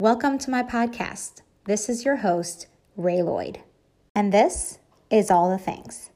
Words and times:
Welcome 0.00 0.38
to 0.38 0.50
my 0.50 0.62
podcast. 0.62 1.42
This 1.64 1.88
is 1.88 2.04
your 2.04 2.16
host, 2.16 2.68
Ray 2.96 3.20
Lloyd, 3.22 3.58
and 4.14 4.32
this 4.32 4.78
is 5.10 5.30
All 5.30 5.50
the 5.50 5.58
Things. 5.58 6.10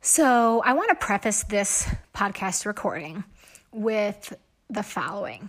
So, 0.00 0.62
I 0.64 0.74
want 0.74 0.90
to 0.90 0.94
preface 0.94 1.42
this 1.42 1.88
podcast 2.14 2.66
recording 2.66 3.24
with 3.72 4.32
the 4.70 4.82
following 4.82 5.48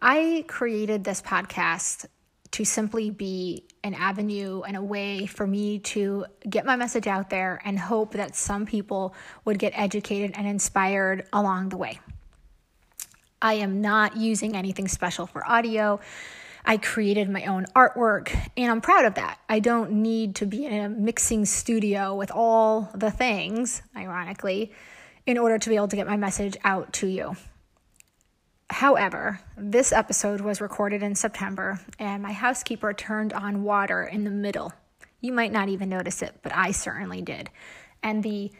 I 0.00 0.44
created 0.46 1.04
this 1.04 1.22
podcast 1.22 2.06
to 2.56 2.64
simply 2.64 3.10
be 3.10 3.66
an 3.84 3.92
avenue 3.92 4.62
and 4.62 4.78
a 4.78 4.82
way 4.82 5.26
for 5.26 5.46
me 5.46 5.78
to 5.78 6.24
get 6.48 6.64
my 6.64 6.74
message 6.74 7.06
out 7.06 7.28
there 7.28 7.60
and 7.66 7.78
hope 7.78 8.12
that 8.12 8.34
some 8.34 8.64
people 8.64 9.14
would 9.44 9.58
get 9.58 9.74
educated 9.76 10.32
and 10.34 10.46
inspired 10.46 11.26
along 11.34 11.68
the 11.68 11.76
way. 11.76 12.00
I 13.42 13.54
am 13.54 13.82
not 13.82 14.16
using 14.16 14.56
anything 14.56 14.88
special 14.88 15.26
for 15.26 15.46
audio. 15.46 16.00
I 16.64 16.78
created 16.78 17.28
my 17.28 17.44
own 17.44 17.66
artwork 17.76 18.34
and 18.56 18.70
I'm 18.70 18.80
proud 18.80 19.04
of 19.04 19.16
that. 19.16 19.38
I 19.50 19.60
don't 19.60 19.92
need 19.92 20.36
to 20.36 20.46
be 20.46 20.64
in 20.64 20.72
a 20.72 20.88
mixing 20.88 21.44
studio 21.44 22.14
with 22.14 22.30
all 22.32 22.90
the 22.94 23.10
things, 23.10 23.82
ironically, 23.94 24.72
in 25.26 25.36
order 25.36 25.58
to 25.58 25.68
be 25.68 25.76
able 25.76 25.88
to 25.88 25.96
get 25.96 26.06
my 26.06 26.16
message 26.16 26.56
out 26.64 26.94
to 26.94 27.06
you. 27.06 27.36
However, 28.70 29.40
this 29.56 29.92
episode 29.92 30.40
was 30.40 30.60
recorded 30.60 31.02
in 31.02 31.14
September 31.14 31.80
and 31.98 32.22
my 32.22 32.32
housekeeper 32.32 32.92
turned 32.92 33.32
on 33.32 33.62
water 33.62 34.02
in 34.02 34.24
the 34.24 34.30
middle. 34.30 34.72
You 35.20 35.32
might 35.32 35.52
not 35.52 35.68
even 35.68 35.88
notice 35.88 36.20
it, 36.20 36.34
but 36.42 36.54
I 36.54 36.72
certainly 36.72 37.22
did. 37.22 37.48
And 38.02 38.22
the 38.22 38.50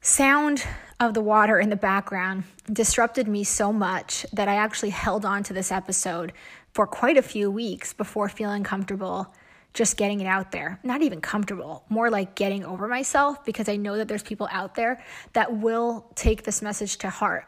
sound 0.00 0.64
of 1.00 1.14
the 1.14 1.20
water 1.20 1.58
in 1.58 1.70
the 1.70 1.76
background 1.76 2.44
disrupted 2.72 3.28
me 3.28 3.44
so 3.44 3.72
much 3.72 4.26
that 4.32 4.48
I 4.48 4.56
actually 4.56 4.90
held 4.90 5.24
on 5.24 5.42
to 5.44 5.52
this 5.52 5.72
episode 5.72 6.32
for 6.74 6.86
quite 6.86 7.16
a 7.16 7.22
few 7.22 7.50
weeks 7.50 7.92
before 7.92 8.28
feeling 8.28 8.62
comfortable 8.62 9.32
just 9.76 9.96
getting 9.96 10.20
it 10.20 10.26
out 10.26 10.52
there. 10.52 10.80
Not 10.82 11.02
even 11.02 11.20
comfortable, 11.20 11.84
more 11.88 12.10
like 12.10 12.34
getting 12.34 12.64
over 12.64 12.88
myself 12.88 13.44
because 13.44 13.68
I 13.68 13.76
know 13.76 13.96
that 13.98 14.08
there's 14.08 14.22
people 14.22 14.48
out 14.50 14.74
there 14.74 15.04
that 15.34 15.58
will 15.58 16.10
take 16.14 16.42
this 16.42 16.62
message 16.62 16.96
to 16.98 17.10
heart. 17.10 17.46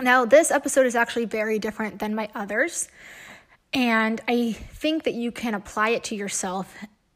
Now, 0.00 0.24
this 0.24 0.50
episode 0.50 0.86
is 0.86 0.94
actually 0.94 1.24
very 1.24 1.58
different 1.58 1.98
than 1.98 2.14
my 2.14 2.28
others. 2.34 2.88
And 3.72 4.20
I 4.28 4.52
think 4.52 5.04
that 5.04 5.14
you 5.14 5.32
can 5.32 5.54
apply 5.54 5.90
it 5.90 6.04
to 6.04 6.14
yourself 6.14 6.74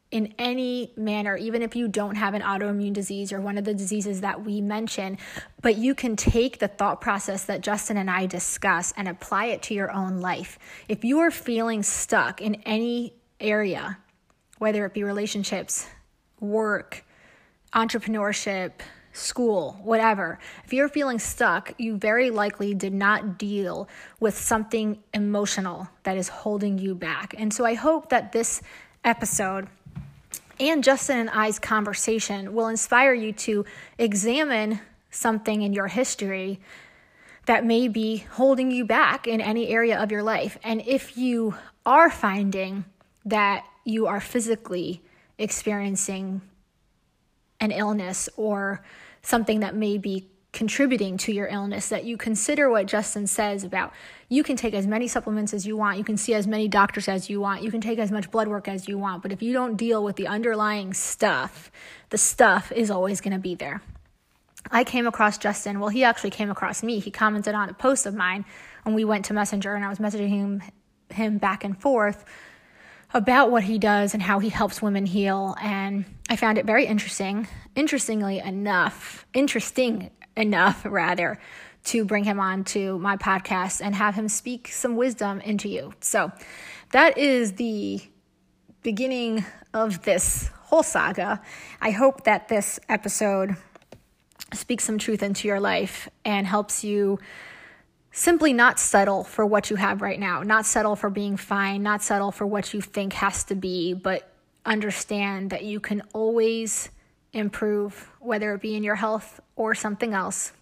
in 0.09 0.33
any 0.37 0.91
manner, 0.97 1.37
even 1.37 1.61
if 1.61 1.75
you 1.75 1.87
don't 1.87 2.15
have 2.15 2.33
an 2.33 2.41
autoimmune 2.41 2.91
disease 2.91 3.31
or 3.31 3.39
one 3.39 3.57
of 3.57 3.63
the 3.63 3.73
diseases 3.73 4.21
that 4.21 4.43
we 4.43 4.59
mention, 4.59 5.17
but 5.61 5.77
you 5.77 5.95
can 5.95 6.17
take 6.17 6.59
the 6.59 6.67
thought 6.67 6.99
process 6.99 7.45
that 7.45 7.61
Justin 7.61 7.95
and 7.95 8.09
I 8.09 8.25
discuss 8.25 8.93
and 8.97 9.07
apply 9.07 9.45
it 9.45 9.61
to 9.63 9.73
your 9.73 9.89
own 9.91 10.19
life. 10.19 10.59
If 10.89 11.05
you 11.05 11.19
are 11.19 11.31
feeling 11.31 11.81
stuck 11.81 12.41
in 12.41 12.55
any 12.65 13.13
area, 13.39 13.97
whether 14.57 14.85
it 14.85 14.93
be 14.93 15.03
relationships, 15.03 15.87
work, 16.41 17.05
entrepreneurship, 17.73 18.71
school, 19.13 19.79
whatever, 19.83 20.39
if 20.65 20.73
you're 20.73 20.89
feeling 20.89 21.19
stuck, 21.19 21.73
you 21.77 21.97
very 21.97 22.29
likely 22.29 22.73
did 22.73 22.93
not 22.93 23.37
deal 23.37 23.87
with 24.19 24.37
something 24.37 25.01
emotional 25.13 25.89
that 26.03 26.17
is 26.17 26.29
holding 26.29 26.77
you 26.77 26.95
back. 26.95 27.35
And 27.37 27.53
so 27.53 27.65
I 27.65 27.73
hope 27.73 28.09
that 28.09 28.31
this 28.31 28.61
episode 29.03 29.67
and 30.59 30.83
Justin 30.83 31.17
and 31.17 31.29
I's 31.31 31.57
conversation 31.57 32.53
will 32.53 32.67
inspire 32.67 33.13
you 33.13 33.33
to 33.33 33.65
examine 33.97 34.79
something 35.09 35.61
in 35.61 35.73
your 35.73 35.87
history 35.87 36.59
that 37.47 37.65
may 37.65 37.87
be 37.87 38.17
holding 38.17 38.69
you 38.69 38.85
back 38.85 39.27
in 39.27 39.41
any 39.41 39.69
area 39.69 39.99
of 39.99 40.11
your 40.11 40.21
life. 40.21 40.57
And 40.63 40.83
if 40.85 41.17
you 41.17 41.55
are 41.85 42.11
finding 42.11 42.85
that 43.25 43.65
you 43.83 44.05
are 44.05 44.21
physically 44.21 45.01
experiencing 45.37 46.41
an 47.61 47.71
illness 47.71 48.27
or 48.35 48.83
something 49.21 49.61
that 49.61 49.75
may 49.75 49.97
be 49.97 50.27
contributing 50.51 51.17
to 51.17 51.31
your 51.31 51.47
illness 51.47 51.87
that 51.87 52.03
you 52.03 52.17
consider 52.17 52.69
what 52.69 52.85
Justin 52.85 53.25
says 53.25 53.63
about 53.63 53.93
you 54.27 54.43
can 54.43 54.57
take 54.57 54.73
as 54.73 54.85
many 54.85 55.07
supplements 55.07 55.53
as 55.53 55.65
you 55.65 55.77
want, 55.77 55.97
you 55.97 56.03
can 56.03 56.17
see 56.17 56.33
as 56.33 56.45
many 56.45 56.67
doctors 56.67 57.07
as 57.07 57.29
you 57.29 57.39
want, 57.39 57.63
you 57.63 57.71
can 57.71 57.79
take 57.79 57.99
as 57.99 58.11
much 58.11 58.29
blood 58.31 58.49
work 58.49 58.67
as 58.67 58.87
you 58.87 58.97
want, 58.97 59.21
but 59.21 59.31
if 59.31 59.41
you 59.41 59.53
don't 59.53 59.77
deal 59.77 60.03
with 60.03 60.17
the 60.17 60.27
underlying 60.27 60.93
stuff, 60.93 61.71
the 62.09 62.17
stuff 62.17 62.71
is 62.73 62.91
always 62.91 63.21
going 63.21 63.33
to 63.33 63.39
be 63.39 63.55
there. 63.55 63.81
I 64.69 64.83
came 64.83 65.07
across 65.07 65.37
Justin, 65.37 65.79
well, 65.79 65.89
he 65.89 66.03
actually 66.03 66.29
came 66.29 66.51
across 66.51 66.83
me. 66.83 66.99
He 66.99 67.11
commented 67.11 67.55
on 67.55 67.69
a 67.69 67.73
post 67.73 68.05
of 68.05 68.13
mine 68.13 68.45
and 68.85 68.93
we 68.93 69.05
went 69.05 69.25
to 69.25 69.33
Messenger 69.33 69.73
and 69.73 69.85
I 69.85 69.89
was 69.89 69.99
messaging 69.99 70.29
him 70.29 70.61
him 71.09 71.37
back 71.37 71.65
and 71.65 71.77
forth 71.77 72.23
about 73.13 73.51
what 73.51 73.63
he 73.63 73.77
does 73.77 74.13
and 74.13 74.23
how 74.23 74.39
he 74.39 74.47
helps 74.47 74.81
women 74.81 75.05
heal 75.05 75.55
and 75.61 76.05
I 76.31 76.37
found 76.37 76.57
it 76.57 76.65
very 76.65 76.85
interesting. 76.85 77.49
Interestingly 77.75 78.39
enough, 78.39 79.25
interesting 79.33 80.11
enough, 80.37 80.85
rather, 80.85 81.37
to 81.83 82.05
bring 82.05 82.23
him 82.23 82.39
on 82.39 82.63
to 82.63 82.97
my 82.99 83.17
podcast 83.17 83.81
and 83.83 83.93
have 83.93 84.15
him 84.15 84.29
speak 84.29 84.69
some 84.69 84.95
wisdom 84.95 85.41
into 85.41 85.67
you. 85.67 85.93
So 85.99 86.31
that 86.93 87.17
is 87.17 87.55
the 87.55 87.99
beginning 88.81 89.43
of 89.73 90.03
this 90.03 90.49
whole 90.61 90.83
saga. 90.83 91.41
I 91.81 91.91
hope 91.91 92.23
that 92.23 92.47
this 92.47 92.79
episode 92.87 93.57
speaks 94.53 94.85
some 94.85 94.99
truth 94.99 95.23
into 95.23 95.49
your 95.49 95.59
life 95.59 96.07
and 96.23 96.47
helps 96.47 96.81
you 96.81 97.19
simply 98.13 98.53
not 98.53 98.79
settle 98.79 99.25
for 99.25 99.45
what 99.45 99.69
you 99.69 99.75
have 99.75 100.01
right 100.01 100.19
now, 100.19 100.43
not 100.43 100.65
settle 100.65 100.95
for 100.95 101.09
being 101.09 101.35
fine, 101.35 101.83
not 101.83 102.01
settle 102.01 102.31
for 102.31 102.47
what 102.47 102.73
you 102.73 102.79
think 102.79 103.11
has 103.11 103.43
to 103.43 103.55
be, 103.55 103.93
but 103.93 104.30
understand 104.65 105.49
that 105.49 105.63
you 105.63 105.79
can 105.79 106.01
always 106.13 106.89
improve, 107.33 108.09
whether 108.19 108.53
it 108.53 108.61
be 108.61 108.75
in 108.75 108.83
your 108.83 108.95
health 108.95 109.39
or 109.55 109.73
something 109.73 110.13
else. 110.13 110.53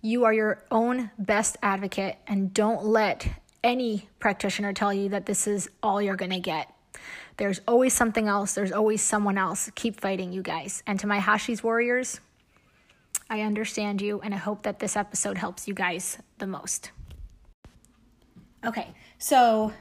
You 0.00 0.24
are 0.24 0.32
your 0.32 0.64
own 0.70 1.10
best 1.18 1.56
advocate, 1.62 2.16
and 2.26 2.52
don't 2.52 2.84
let 2.84 3.28
any 3.62 4.08
practitioner 4.18 4.72
tell 4.72 4.92
you 4.92 5.08
that 5.10 5.26
this 5.26 5.46
is 5.46 5.70
all 5.82 6.02
you're 6.02 6.16
going 6.16 6.32
to 6.32 6.40
get. 6.40 6.72
There's 7.36 7.60
always 7.66 7.94
something 7.94 8.28
else, 8.28 8.54
there's 8.54 8.72
always 8.72 9.00
someone 9.00 9.38
else. 9.38 9.70
Keep 9.74 10.00
fighting, 10.00 10.32
you 10.32 10.42
guys. 10.42 10.82
And 10.86 10.98
to 11.00 11.06
my 11.06 11.18
Hashi's 11.18 11.62
Warriors, 11.62 12.20
I 13.30 13.40
understand 13.40 14.02
you, 14.02 14.20
and 14.20 14.34
I 14.34 14.38
hope 14.38 14.64
that 14.64 14.80
this 14.80 14.96
episode 14.96 15.38
helps 15.38 15.66
you 15.66 15.74
guys 15.74 16.18
the 16.38 16.46
most. 16.46 16.90
Okay, 18.64 18.88
so 19.18 19.72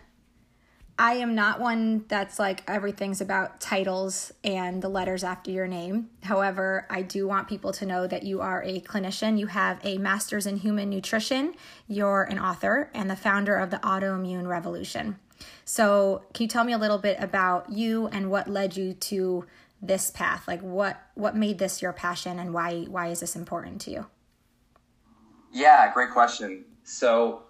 I 1.01 1.13
am 1.13 1.33
not 1.33 1.59
one 1.59 2.05
that's 2.09 2.37
like 2.37 2.61
everything's 2.67 3.21
about 3.21 3.59
titles 3.59 4.31
and 4.43 4.83
the 4.83 4.87
letters 4.87 5.23
after 5.23 5.49
your 5.49 5.65
name. 5.65 6.11
However, 6.21 6.85
I 6.91 7.01
do 7.01 7.27
want 7.27 7.47
people 7.47 7.73
to 7.73 7.87
know 7.87 8.05
that 8.05 8.21
you 8.21 8.39
are 8.41 8.61
a 8.61 8.81
clinician. 8.81 9.39
You 9.39 9.47
have 9.47 9.79
a 9.83 9.97
master's 9.97 10.45
in 10.45 10.57
human 10.57 10.91
nutrition, 10.91 11.55
you're 11.87 12.21
an 12.21 12.37
author, 12.37 12.91
and 12.93 13.09
the 13.09 13.15
founder 13.15 13.55
of 13.55 13.71
the 13.71 13.77
Autoimmune 13.77 14.47
Revolution. 14.47 15.17
So, 15.65 16.21
can 16.35 16.43
you 16.43 16.47
tell 16.47 16.63
me 16.63 16.73
a 16.73 16.77
little 16.77 16.99
bit 16.99 17.17
about 17.19 17.71
you 17.71 18.05
and 18.05 18.29
what 18.29 18.47
led 18.47 18.77
you 18.77 18.93
to 18.93 19.47
this 19.81 20.11
path? 20.11 20.47
Like 20.47 20.61
what 20.61 21.01
what 21.15 21.35
made 21.35 21.57
this 21.57 21.81
your 21.81 21.93
passion 21.93 22.37
and 22.37 22.53
why 22.53 22.83
why 22.83 23.07
is 23.07 23.21
this 23.21 23.35
important 23.35 23.81
to 23.81 23.91
you? 23.91 24.05
Yeah, 25.51 25.91
great 25.95 26.11
question. 26.11 26.63
So, 26.83 27.41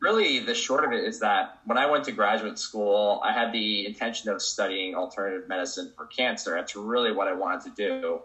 really 0.00 0.40
the 0.40 0.54
short 0.54 0.84
of 0.84 0.92
it 0.92 1.04
is 1.04 1.20
that 1.20 1.58
when 1.64 1.78
I 1.78 1.90
went 1.90 2.04
to 2.04 2.12
graduate 2.12 2.58
school, 2.58 3.20
I 3.24 3.32
had 3.32 3.52
the 3.52 3.86
intention 3.86 4.30
of 4.30 4.40
studying 4.40 4.94
alternative 4.94 5.48
medicine 5.48 5.92
for 5.96 6.06
cancer. 6.06 6.54
That's 6.54 6.76
really 6.76 7.12
what 7.12 7.28
I 7.28 7.32
wanted 7.32 7.74
to 7.74 8.00
do. 8.00 8.20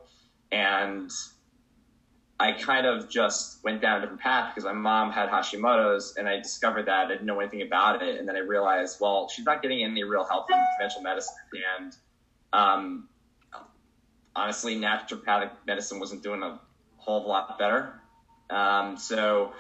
And 0.52 1.12
I 2.40 2.52
kind 2.52 2.86
of 2.86 3.10
just 3.10 3.64
went 3.64 3.82
down 3.82 4.00
a 4.00 4.02
different 4.02 4.22
path 4.22 4.54
because 4.54 4.66
my 4.66 4.74
mom 4.74 5.12
had 5.12 5.30
Hashimoto's 5.30 6.16
and 6.18 6.28
I 6.28 6.38
discovered 6.38 6.88
that 6.88 7.06
I 7.06 7.08
didn't 7.08 7.26
know 7.26 7.40
anything 7.40 7.62
about 7.62 8.04
it. 8.04 8.20
And 8.20 8.28
then 8.28 8.36
I 8.36 8.40
realized, 8.40 9.00
well, 9.00 9.30
she's 9.30 9.46
not 9.46 9.62
getting 9.62 9.84
any 9.84 10.04
real 10.04 10.26
help 10.26 10.48
from 10.48 10.60
conventional 10.78 11.04
medicine. 11.04 11.34
And 11.78 11.96
um, 12.52 13.10
honestly, 14.36 14.76
naturopathic 14.76 15.52
medicine 15.66 16.00
wasn't 16.00 16.22
doing 16.22 16.44
a 16.44 16.60
whole 16.98 17.28
lot 17.28 17.58
better. 17.58 17.94
Um, 18.50 18.98
so 18.98 19.54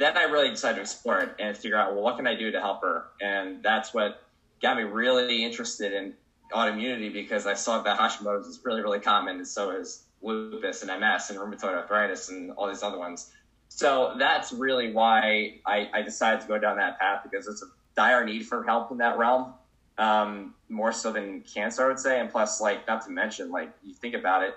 then 0.00 0.16
I 0.16 0.22
really 0.22 0.48
decided 0.48 0.76
to 0.76 0.80
explore 0.80 1.20
it 1.20 1.34
and 1.38 1.54
figure 1.54 1.76
out, 1.76 1.92
well, 1.92 2.02
what 2.02 2.16
can 2.16 2.26
I 2.26 2.34
do 2.34 2.50
to 2.50 2.60
help 2.60 2.80
her? 2.80 3.08
And 3.20 3.62
that's 3.62 3.92
what 3.92 4.22
got 4.62 4.78
me 4.78 4.84
really 4.84 5.44
interested 5.44 5.92
in 5.92 6.14
autoimmunity 6.52 7.12
because 7.12 7.46
I 7.46 7.52
saw 7.52 7.82
that 7.82 7.98
Hashimoto's 7.98 8.46
is 8.46 8.60
really, 8.64 8.80
really 8.80 8.98
common, 8.98 9.36
and 9.36 9.46
so 9.46 9.70
is 9.70 10.04
lupus 10.22 10.82
and 10.82 11.00
MS 11.00 11.30
and 11.30 11.38
rheumatoid 11.38 11.74
arthritis 11.74 12.30
and 12.30 12.50
all 12.52 12.66
these 12.66 12.82
other 12.82 12.98
ones. 12.98 13.30
So 13.68 14.14
that's 14.18 14.52
really 14.52 14.90
why 14.92 15.60
I, 15.66 15.90
I 15.92 16.02
decided 16.02 16.40
to 16.40 16.48
go 16.48 16.58
down 16.58 16.78
that 16.78 16.98
path 16.98 17.20
because 17.22 17.46
it's 17.46 17.62
a 17.62 17.66
dire 17.94 18.24
need 18.24 18.46
for 18.46 18.64
help 18.64 18.90
in 18.90 18.98
that 18.98 19.18
realm, 19.18 19.52
um, 19.98 20.54
more 20.70 20.92
so 20.92 21.12
than 21.12 21.42
cancer, 21.42 21.84
I 21.84 21.88
would 21.88 21.98
say. 21.98 22.20
And 22.20 22.30
plus, 22.30 22.60
like, 22.60 22.86
not 22.88 23.04
to 23.04 23.10
mention, 23.10 23.50
like, 23.50 23.70
you 23.84 23.92
think 23.92 24.14
about 24.14 24.42
it, 24.42 24.56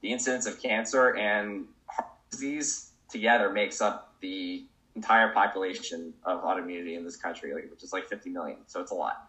the 0.00 0.12
incidence 0.12 0.46
of 0.46 0.60
cancer 0.60 1.16
and 1.16 1.66
heart 1.86 2.08
disease 2.30 2.90
together 3.08 3.50
makes 3.50 3.80
up 3.80 4.14
the 4.20 4.64
entire 4.96 5.32
population 5.32 6.12
of 6.24 6.42
autoimmunity 6.42 6.96
in 6.96 7.04
this 7.04 7.16
country, 7.16 7.52
which 7.70 7.82
is 7.82 7.92
like 7.92 8.08
50 8.08 8.30
million. 8.30 8.58
So 8.66 8.80
it's 8.80 8.90
a 8.90 8.94
lot. 8.94 9.28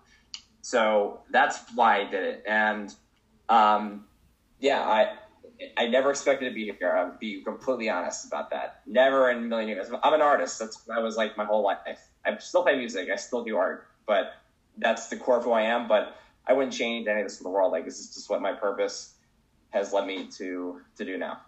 So 0.62 1.22
that's 1.31 1.60
why 1.75 2.02
I 2.02 2.04
did 2.06 2.24
it. 2.24 2.44
And 2.48 2.94
um, 3.50 4.06
yeah, 4.60 4.81
I 4.81 5.18
I 5.78 5.88
never 5.88 6.10
expected 6.10 6.50
to 6.50 6.56
be 6.56 6.72
here. 6.80 6.96
I'll 6.96 7.18
be 7.19 7.44
completely 7.44 7.90
honest 7.90 8.25
about 8.25 8.50
that. 8.52 8.81
Never 8.88 9.30
in 9.30 9.38
a 9.38 9.42
million 9.42 9.69
years. 9.69 9.88
I'm 10.04 10.13
an 10.13 10.22
artist. 10.22 10.58
That's 10.60 10.81
what 10.86 10.98
I 10.98 11.02
was 11.02 11.18
like 11.18 11.38
my 11.38 11.46
whole 11.46 11.63
life. 11.63 11.78
I 12.25 12.38
still 12.38 12.63
play 12.63 12.78
music. 12.78 13.10
I 13.12 13.16
still 13.16 13.44
do 13.44 13.58
art, 13.58 13.88
but 14.08 14.34
that's 14.78 15.08
the 15.08 15.18
core 15.18 15.38
of 15.38 15.44
who 15.44 15.52
I 15.52 15.63
am. 15.63 15.88
But 15.88 16.16
I 16.48 16.54
wouldn't 16.54 16.74
change 16.74 17.08
any 17.08 17.22
of 17.22 17.28
this 17.28 17.40
in 17.40 17.44
the 17.44 17.50
world. 17.50 17.72
Like 17.72 17.86
this 17.86 18.00
is 18.00 18.13
just 18.13 18.30
what 18.30 18.42
my 18.42 18.54
purpose 18.54 19.13
has 19.69 19.94
led 19.94 20.08
me 20.08 20.28
to 20.28 20.81
to 20.98 21.06
do 21.06 21.18
now. 21.18 21.42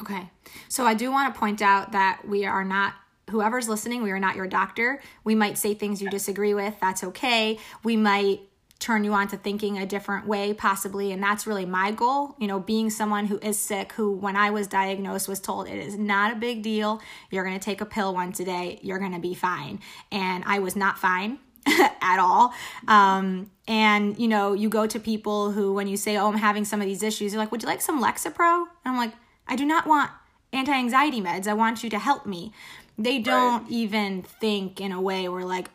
Okay. 0.00 0.30
So 0.68 0.84
I 0.84 0.94
do 0.94 1.10
want 1.10 1.32
to 1.32 1.38
point 1.38 1.62
out 1.62 1.92
that 1.92 2.22
we 2.26 2.44
are 2.44 2.64
not 2.64 2.94
whoever's 3.30 3.68
listening, 3.68 4.02
we 4.02 4.10
are 4.10 4.18
not 4.18 4.36
your 4.36 4.46
doctor. 4.46 5.00
We 5.22 5.34
might 5.34 5.58
say 5.58 5.74
things 5.74 6.02
you 6.02 6.10
disagree 6.10 6.54
with. 6.54 6.74
That's 6.80 7.04
okay. 7.04 7.58
We 7.82 7.96
might 7.96 8.40
turn 8.80 9.04
you 9.04 9.14
on 9.14 9.28
to 9.28 9.36
thinking 9.36 9.78
a 9.78 9.86
different 9.86 10.26
way 10.26 10.52
possibly 10.52 11.10
and 11.10 11.22
that's 11.22 11.46
really 11.46 11.64
my 11.64 11.90
goal. 11.90 12.36
You 12.38 12.46
know 12.46 12.60
being 12.60 12.90
someone 12.90 13.26
who 13.26 13.38
is 13.38 13.58
sick 13.58 13.92
who 13.92 14.12
when 14.12 14.36
i 14.36 14.50
was 14.50 14.66
diagnosed 14.66 15.26
was 15.26 15.40
told 15.40 15.68
it 15.68 15.78
is 15.78 15.96
not 15.96 16.32
a 16.32 16.36
big 16.36 16.62
deal. 16.62 17.00
You're 17.30 17.44
going 17.44 17.58
to 17.58 17.64
take 17.64 17.80
a 17.80 17.86
pill 17.86 18.12
once 18.12 18.40
a 18.40 18.44
day 18.44 18.80
you're 18.82 18.98
going 18.98 19.14
to 19.14 19.20
be 19.20 19.32
fine. 19.32 19.80
And 20.12 20.44
i 20.46 20.58
was 20.58 20.76
not 20.76 20.98
fine 20.98 21.38
at 21.66 22.18
all. 22.18 22.52
Um, 22.86 23.50
and 23.66 24.18
you 24.18 24.28
know 24.28 24.52
you 24.52 24.68
go 24.68 24.86
to 24.86 25.00
people 25.00 25.52
who 25.52 25.72
when 25.72 25.86
you 25.86 25.96
say 25.96 26.18
oh 26.18 26.28
i'm 26.28 26.36
having 26.36 26.66
some 26.66 26.82
of 26.82 26.86
these 26.86 27.02
issues 27.02 27.32
you're 27.32 27.40
like 27.40 27.52
would 27.52 27.62
you 27.62 27.68
like 27.68 27.80
some 27.80 28.02
lexapro? 28.02 28.66
And 28.84 28.94
i'm 28.94 28.98
like 28.98 29.14
i 29.48 29.56
do 29.56 29.64
not 29.64 29.86
want 29.86 30.10
anti-anxiety 30.54 31.20
meds. 31.20 31.46
I 31.46 31.54
want 31.54 31.82
you 31.82 31.90
to 31.90 31.98
help 31.98 32.26
me 32.26 32.52
they 32.96 33.18
don't 33.18 33.62
right. 33.62 33.72
even 33.72 34.22
think 34.22 34.80
in 34.80 34.92
a 34.92 35.00
way 35.00 35.28
where 35.28 35.44
like 35.44 35.70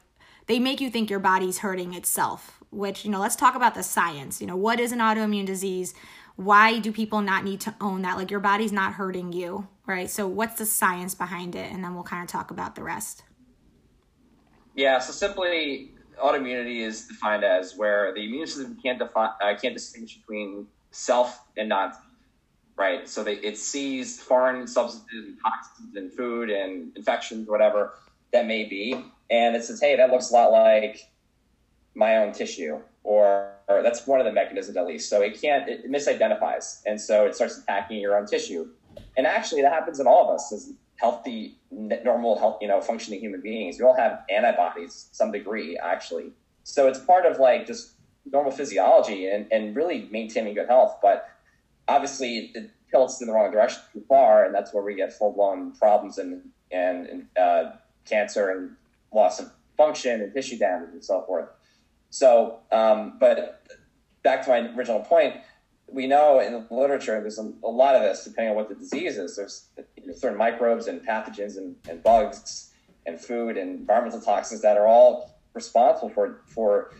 they 0.48 0.60
make 0.60 0.82
you 0.82 0.90
think 0.90 1.10
your 1.10 1.20
body's 1.20 1.60
hurting 1.60 1.94
itself 1.94 2.60
which, 2.72 3.04
you 3.04 3.12
know, 3.12 3.20
let's 3.20 3.36
talk 3.36 3.56
about 3.56 3.76
the 3.76 3.84
science. 3.84 4.42
You 4.42 4.48
know, 4.48 4.56
what 4.56 4.80
is 4.80 4.92
an 4.92 5.00
autoimmune 5.00 5.46
disease? 5.46 5.94
Why 6.36 6.80
do 6.80 6.92
people 6.92 7.22
not 7.22 7.44
need 7.44 7.62
to 7.62 7.76
own 7.82 8.04
that? 8.04 8.18
Like 8.18 8.32
your 8.32 8.40
body's 8.40 8.72
not 8.72 8.94
hurting 8.94 9.34
you, 9.34 9.68
right? 9.86 10.10
So 10.10 10.28
what's 10.28 10.58
the 10.58 10.66
science 10.66 11.16
behind 11.16 11.56
it? 11.56 11.72
And 11.72 11.84
then 11.84 11.94
we'll 11.94 12.04
kind 12.04 12.24
of 12.24 12.30
talk 12.30 12.52
about 12.52 12.76
the 12.76 12.84
rest. 12.84 13.24
Yeah, 14.76 15.00
so 15.00 15.12
simply 15.12 15.92
autoimmunity 16.24 16.82
is 16.82 17.08
defined 17.08 17.44
as 17.44 17.76
where 17.76 18.14
the 18.14 18.26
immune 18.26 18.48
system 18.48 18.78
can't 18.82 19.00
define 19.00 19.32
uh, 19.42 19.56
can't 19.62 19.74
distinguish 19.74 20.18
between 20.18 20.68
self 20.92 21.46
and 21.58 21.70
non 21.70 21.92
right? 22.80 23.10
So 23.10 23.24
they, 23.24 23.36
it 23.36 23.58
sees 23.58 24.22
foreign 24.22 24.66
substances 24.66 25.26
and 25.26 25.38
toxins 25.44 25.96
in 25.96 26.10
food 26.10 26.50
and 26.50 26.96
infections, 26.96 27.48
whatever 27.48 27.94
that 28.32 28.48
may 28.48 28.64
be, 28.64 28.94
and 29.30 29.56
it 29.56 29.64
says, 29.66 29.82
hey, 29.82 29.98
that 29.98 30.10
looks 30.10 30.32
a 30.32 30.34
lot 30.34 30.52
like 30.52 31.12
my 31.94 32.18
own 32.18 32.32
tissue, 32.32 32.80
or, 33.04 33.52
or 33.68 33.84
that's 33.84 34.08
one 34.08 34.20
of 34.20 34.26
the 34.26 34.32
mechanisms 34.32 34.78
at 34.78 34.88
least. 34.88 35.10
So 35.10 35.22
it 35.22 35.40
can't, 35.40 35.68
it 35.68 35.92
misidentifies. 35.92 36.82
And 36.86 37.00
so 37.00 37.26
it 37.26 37.36
starts 37.36 37.58
attacking 37.58 38.00
your 38.00 38.18
own 38.18 38.26
tissue. 38.26 38.70
And 39.18 39.28
actually, 39.28 39.62
that 39.62 39.74
happens 39.74 40.00
in 40.00 40.08
all 40.08 40.30
of 40.30 40.36
us 40.36 40.52
as 40.54 40.74
healthy, 40.96 41.58
normal, 41.72 42.40
health, 42.40 42.58
you 42.62 42.68
know, 42.68 42.82
functioning 42.82 43.20
human 43.20 43.42
beings. 43.42 43.78
We 43.78 43.86
all 43.86 43.96
have 43.96 44.24
antibodies 44.30 45.10
some 45.12 45.32
degree, 45.32 45.78
actually. 45.78 46.32
So 46.64 46.88
it's 46.88 47.00
part 47.00 47.26
of 47.26 47.40
like 47.40 47.68
just 47.68 47.92
normal 48.32 48.52
physiology 48.52 49.28
and, 49.28 49.48
and 49.52 49.76
really 49.76 50.08
maintaining 50.12 50.54
good 50.56 50.68
health. 50.68 50.98
But 51.02 51.29
obviously, 51.90 52.52
it 52.56 52.72
tilts 52.92 53.20
in 53.22 53.28
the 53.28 53.34
wrong 53.34 53.52
direction 53.52 53.82
too 53.92 54.04
far, 54.08 54.46
and 54.46 54.54
that's 54.54 54.74
where 54.74 54.84
we 54.84 54.96
get 54.96 55.12
full 55.12 55.34
blown 55.34 55.74
problems 55.74 56.18
and 56.18 56.44
and 56.72 57.28
uh, 57.38 57.72
cancer 58.06 58.52
and 58.52 58.76
loss 59.12 59.40
of 59.40 59.52
function 59.76 60.22
and 60.22 60.34
tissue 60.34 60.58
damage 60.58 60.90
and 60.92 61.04
so 61.04 61.24
forth. 61.24 61.50
So, 62.12 62.60
um, 62.72 63.18
but 63.20 63.68
back 64.24 64.44
to 64.44 64.50
my 64.50 64.60
original 64.76 65.00
point, 65.00 65.36
we 65.88 66.06
know 66.06 66.40
in 66.40 66.54
the 66.54 66.68
literature 66.74 67.20
there's 67.22 67.40
a, 67.40 67.52
a 67.64 67.70
lot 67.70 67.96
of 67.96 68.02
this 68.04 68.24
depending 68.24 68.52
on 68.52 68.56
what 68.56 68.70
the 68.70 68.76
disease 68.76 69.18
is. 69.18 69.36
There's 69.36 69.66
certain 70.16 70.38
microbes 70.38 70.88
and 70.88 71.02
pathogens 71.06 71.58
and, 71.58 71.76
and 71.88 72.04
bugs 72.04 72.72
and 73.06 73.20
food 73.20 73.58
and 73.58 73.80
environmental 73.80 74.22
toxins 74.22 74.62
that 74.62 74.78
are 74.78 74.88
all 74.88 75.40
responsible 75.54 76.10
for 76.10 76.42
for 76.46 76.92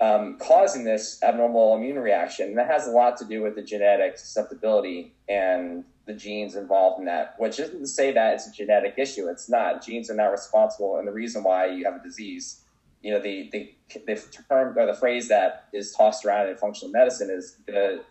um, 0.00 0.38
causing 0.38 0.84
this 0.84 1.22
abnormal 1.22 1.76
immune 1.76 1.98
reaction. 1.98 2.48
And 2.48 2.58
that 2.58 2.66
has 2.66 2.86
a 2.86 2.90
lot 2.90 3.16
to 3.18 3.24
do 3.24 3.42
with 3.42 3.54
the 3.54 3.62
genetic 3.62 4.18
susceptibility 4.18 5.14
and 5.28 5.84
the 6.06 6.14
genes 6.14 6.56
involved 6.56 6.98
in 6.98 7.06
that, 7.06 7.34
which 7.38 7.58
isn't 7.58 7.80
to 7.80 7.86
say 7.86 8.12
that 8.12 8.34
it's 8.34 8.46
a 8.46 8.52
genetic 8.52 8.94
issue. 8.98 9.28
It's 9.28 9.48
not. 9.48 9.84
Genes 9.84 10.10
are 10.10 10.14
not 10.14 10.26
responsible, 10.26 10.98
and 10.98 11.08
the 11.08 11.12
reason 11.12 11.42
why 11.42 11.66
you 11.66 11.84
have 11.84 11.94
a 11.94 12.02
disease 12.02 12.60
you 13.04 13.12
know, 13.12 13.20
the, 13.20 13.50
the, 13.52 13.70
the 14.06 14.16
term 14.48 14.76
or 14.76 14.86
the 14.86 14.94
phrase 14.94 15.28
that 15.28 15.68
is 15.74 15.92
tossed 15.92 16.24
around 16.24 16.48
in 16.48 16.56
functional 16.56 16.90
medicine 16.90 17.28
is 17.30 17.58
the 17.66 18.02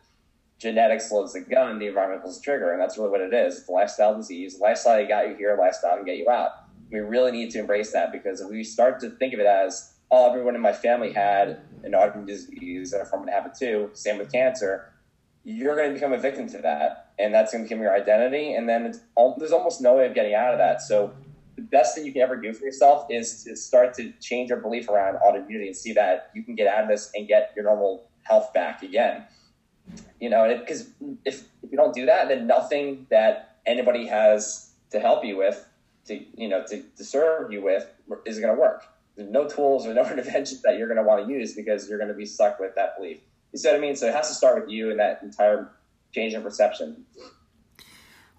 genetics 0.60 1.12
loads 1.12 1.34
the 1.34 1.42
gun, 1.42 1.80
the 1.80 1.88
environmental's 1.88 2.40
the 2.40 2.44
trigger. 2.44 2.72
And 2.72 2.80
that's 2.80 2.96
really 2.96 3.10
what 3.10 3.20
it 3.20 3.34
is. 3.34 3.58
It's 3.58 3.68
a 3.68 3.72
lifestyle 3.72 4.16
disease. 4.16 4.60
Lifestyle 4.62 5.06
got 5.08 5.28
you 5.28 5.36
here, 5.36 5.58
lifestyle 5.60 5.98
can 5.98 6.06
get 6.06 6.18
you 6.18 6.30
out. 6.30 6.52
We 6.92 7.00
really 7.00 7.32
need 7.32 7.50
to 7.52 7.60
embrace 7.60 7.92
that 7.94 8.12
because 8.12 8.40
if 8.40 8.52
we 8.52 8.64
start 8.64 9.00
to 9.00 9.10
think 9.10 9.34
of 9.34 9.40
it 9.40 9.48
as, 9.48 9.93
oh, 10.14 10.30
everyone 10.30 10.54
in 10.54 10.62
my 10.62 10.72
family 10.72 11.12
had 11.12 11.60
an 11.84 11.94
autoimmune 11.94 12.28
disease 12.28 12.94
and 12.94 13.02
a 13.02 13.06
form 13.06 13.24
of 13.24 13.30
habit 13.30 13.56
too, 13.56 13.90
same 13.94 14.20
with 14.20 14.32
cancer, 14.32 14.94
you're 15.44 15.76
going 15.76 15.90
to 15.90 15.94
become 15.94 16.14
a 16.14 16.20
victim 16.20 16.48
to 16.50 16.60
that. 16.60 17.14
And 17.18 17.34
that's 17.34 17.52
going 17.52 17.64
to 17.64 17.68
become 17.68 17.82
your 17.82 17.96
identity. 17.96 18.54
And 18.54 18.70
then 18.70 18.94
all, 19.16 19.36
there's 19.38 19.52
almost 19.52 19.82
no 19.82 19.98
way 19.98 20.06
of 20.06 20.14
getting 20.14 20.36
out 20.36 20.54
of 20.54 20.60
that. 20.60 20.82
So 20.82 21.14
the 21.56 21.64
best 21.64 21.96
thing 21.96 22.06
you 22.06 22.14
can 22.14 22.22
ever 22.22 22.36
do 22.36 22.54
for 22.54 22.64
yourself 22.64 23.08
is 23.10 23.44
to 23.44 23.56
start 23.56 23.96
to 23.96 24.14
change 24.22 24.50
your 24.50 24.60
belief 24.60 24.88
around 24.88 25.18
autoimmunity 25.18 25.66
and 25.66 25.76
see 25.76 25.94
that 25.94 26.30
you 26.36 26.44
can 26.44 26.54
get 26.54 26.68
out 26.68 26.84
of 26.84 26.90
this 26.90 27.12
and 27.16 27.28
get 27.28 27.52
your 27.56 27.66
normal 27.66 28.08
health 28.22 28.54
back 28.54 28.84
again. 28.84 29.24
You 30.20 30.30
know, 30.30 30.58
because 30.60 30.90
if, 31.26 31.44
if 31.64 31.72
you 31.72 31.78
don't 31.78 31.94
do 31.94 32.06
that, 32.06 32.28
then 32.28 32.46
nothing 32.46 33.08
that 33.10 33.58
anybody 33.66 34.06
has 34.08 34.70
to 34.92 35.00
help 35.00 35.26
you 35.26 35.38
with, 35.38 35.68
to 36.06 36.24
you 36.38 36.48
know, 36.48 36.64
to, 36.68 36.84
to 36.98 37.04
serve 37.04 37.52
you 37.52 37.64
with, 37.64 37.88
is 38.26 38.40
going 38.40 38.56
to 38.56 38.60
work. 38.60 38.86
No 39.18 39.48
tools 39.48 39.86
or 39.86 39.94
no 39.94 40.02
interventions 40.12 40.62
that 40.64 40.78
you're 40.78 40.88
going 40.88 40.98
to 40.98 41.04
want 41.04 41.28
to 41.28 41.34
use 41.34 41.54
because 41.54 41.90
you're 41.90 42.00
going 42.00 42.10
to 42.10 42.16
be 42.16 42.26
stuck 42.26 42.60
with 42.60 42.76
that 42.76 42.98
belief. 42.98 43.20
You 43.52 43.60
see 43.60 43.70
what 43.70 43.78
I 43.78 43.80
mean? 43.80 43.96
So 43.96 44.08
it 44.08 44.14
has 44.14 44.30
to 44.30 44.34
start 44.34 44.62
with 44.62 44.70
you 44.70 44.90
and 44.92 45.00
that 45.00 45.22
entire 45.22 45.72
change 46.12 46.34
in 46.34 46.42
perception. 46.42 47.06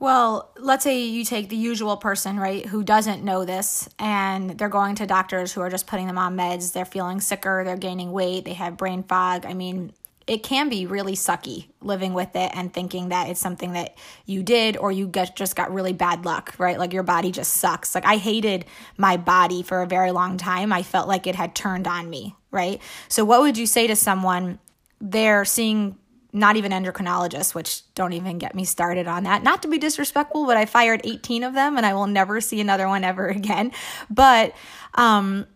Well, 0.00 0.50
let's 0.58 0.82
say 0.82 1.04
you 1.04 1.24
take 1.24 1.48
the 1.48 1.56
usual 1.56 1.96
person, 1.96 2.38
right, 2.38 2.66
who 2.66 2.82
doesn't 2.82 3.24
know 3.24 3.44
this 3.44 3.88
and 3.98 4.50
they're 4.50 4.68
going 4.68 4.96
to 4.96 5.06
doctors 5.06 5.52
who 5.52 5.60
are 5.60 5.70
just 5.70 5.86
putting 5.86 6.08
them 6.08 6.18
on 6.18 6.36
meds. 6.36 6.72
They're 6.72 6.84
feeling 6.84 7.20
sicker, 7.20 7.62
they're 7.64 7.76
gaining 7.76 8.12
weight, 8.12 8.44
they 8.44 8.54
have 8.54 8.76
brain 8.76 9.04
fog. 9.04 9.46
I 9.46 9.54
mean, 9.54 9.92
it 10.26 10.42
can 10.42 10.68
be 10.68 10.86
really 10.86 11.14
sucky 11.14 11.66
living 11.80 12.14
with 12.14 12.34
it 12.34 12.50
and 12.54 12.72
thinking 12.72 13.10
that 13.10 13.28
it's 13.28 13.40
something 13.40 13.72
that 13.72 13.96
you 14.24 14.42
did 14.42 14.76
or 14.76 14.90
you 14.90 15.06
get, 15.06 15.36
just 15.36 15.54
got 15.54 15.72
really 15.72 15.92
bad 15.92 16.24
luck, 16.24 16.54
right? 16.58 16.78
Like 16.78 16.92
your 16.92 17.02
body 17.02 17.30
just 17.30 17.52
sucks. 17.54 17.94
Like 17.94 18.06
I 18.06 18.16
hated 18.16 18.64
my 18.96 19.16
body 19.16 19.62
for 19.62 19.82
a 19.82 19.86
very 19.86 20.12
long 20.12 20.38
time. 20.38 20.72
I 20.72 20.82
felt 20.82 21.08
like 21.08 21.26
it 21.26 21.34
had 21.34 21.54
turned 21.54 21.86
on 21.86 22.08
me, 22.08 22.34
right? 22.50 22.80
So, 23.08 23.24
what 23.24 23.42
would 23.42 23.58
you 23.58 23.66
say 23.66 23.86
to 23.86 23.96
someone? 23.96 24.58
They're 25.00 25.44
seeing 25.44 25.98
not 26.34 26.56
even 26.56 26.72
endocrinologists, 26.72 27.54
which 27.54 27.82
don't 27.94 28.12
even 28.12 28.38
get 28.38 28.56
me 28.56 28.64
started 28.64 29.06
on 29.06 29.22
that. 29.22 29.44
Not 29.44 29.62
to 29.62 29.68
be 29.68 29.78
disrespectful, 29.78 30.46
but 30.46 30.56
I 30.56 30.66
fired 30.66 31.00
18 31.04 31.44
of 31.44 31.54
them 31.54 31.76
and 31.76 31.86
I 31.86 31.94
will 31.94 32.08
never 32.08 32.40
see 32.40 32.60
another 32.60 32.88
one 32.88 33.04
ever 33.04 33.28
again. 33.28 33.70
But 34.10 34.52
um, 34.94 35.46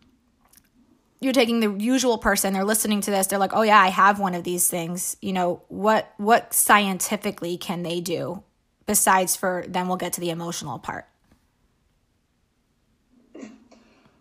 you're 1.20 1.32
taking 1.32 1.60
the 1.60 1.72
usual 1.72 2.18
person, 2.18 2.52
they're 2.52 2.64
listening 2.64 3.00
to 3.02 3.10
this, 3.10 3.26
they're 3.26 3.38
like, 3.38 3.54
"Oh 3.54 3.62
yeah, 3.62 3.78
I 3.78 3.88
have 3.88 4.20
one 4.20 4.34
of 4.34 4.44
these 4.44 4.68
things." 4.68 5.16
You 5.20 5.32
know, 5.32 5.62
what 5.68 6.12
what 6.16 6.54
scientifically 6.54 7.56
can 7.56 7.82
they 7.82 8.00
do 8.00 8.42
besides 8.88 9.36
for 9.36 9.64
then 9.68 9.86
we'll 9.86 9.98
get 9.98 10.14
to 10.14 10.20
the 10.20 10.30
emotional 10.30 10.78
part. 10.78 11.06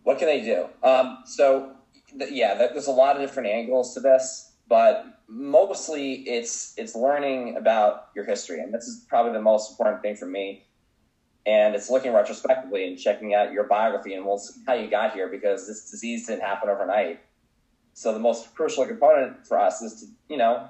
What 0.04 0.20
can 0.20 0.28
they 0.28 0.42
do? 0.42 0.68
Um, 0.84 1.20
so 1.26 1.72
yeah, 2.14 2.54
there's 2.56 2.88
a 2.88 2.92
lot 2.92 3.16
of 3.16 3.22
different 3.22 3.50
angles 3.50 3.94
to 3.96 4.00
this, 4.00 4.52
but 4.68 5.06
mostly 5.28 6.14
it's 6.28 6.74
it's 6.78 6.96
learning 6.96 7.58
about 7.58 8.10
your 8.16 8.26
history, 8.26 8.60
and 8.60 8.74
this 8.74 8.84
is 8.84 9.06
probably 9.08 9.34
the 9.34 9.42
most 9.42 9.72
important 9.72 10.02
thing 10.02 10.16
for 10.16 10.26
me. 10.26 10.67
And 11.48 11.74
it's 11.74 11.90
looking 11.90 12.14
retrospectively 12.14 12.88
and 12.88 13.00
checking 13.00 13.34
out 13.34 13.52
your 13.52 13.64
biography 13.64 14.14
and 14.14 14.26
we'll 14.26 14.38
see 14.38 14.62
how 14.68 14.74
you 14.74 14.90
got 14.90 15.14
here 15.14 15.28
because 15.28 15.66
this 15.66 15.90
disease 15.90 16.28
didn't 16.28 16.42
happen 16.42 16.70
overnight. 16.70 17.22
So 17.94 18.14
the 18.14 18.20
most 18.20 18.54
crucial 18.54 18.86
component 18.86 19.48
for 19.48 19.58
us 19.58 19.82
is 19.82 20.02
to 20.02 20.08
you 20.30 20.38
know 20.38 20.70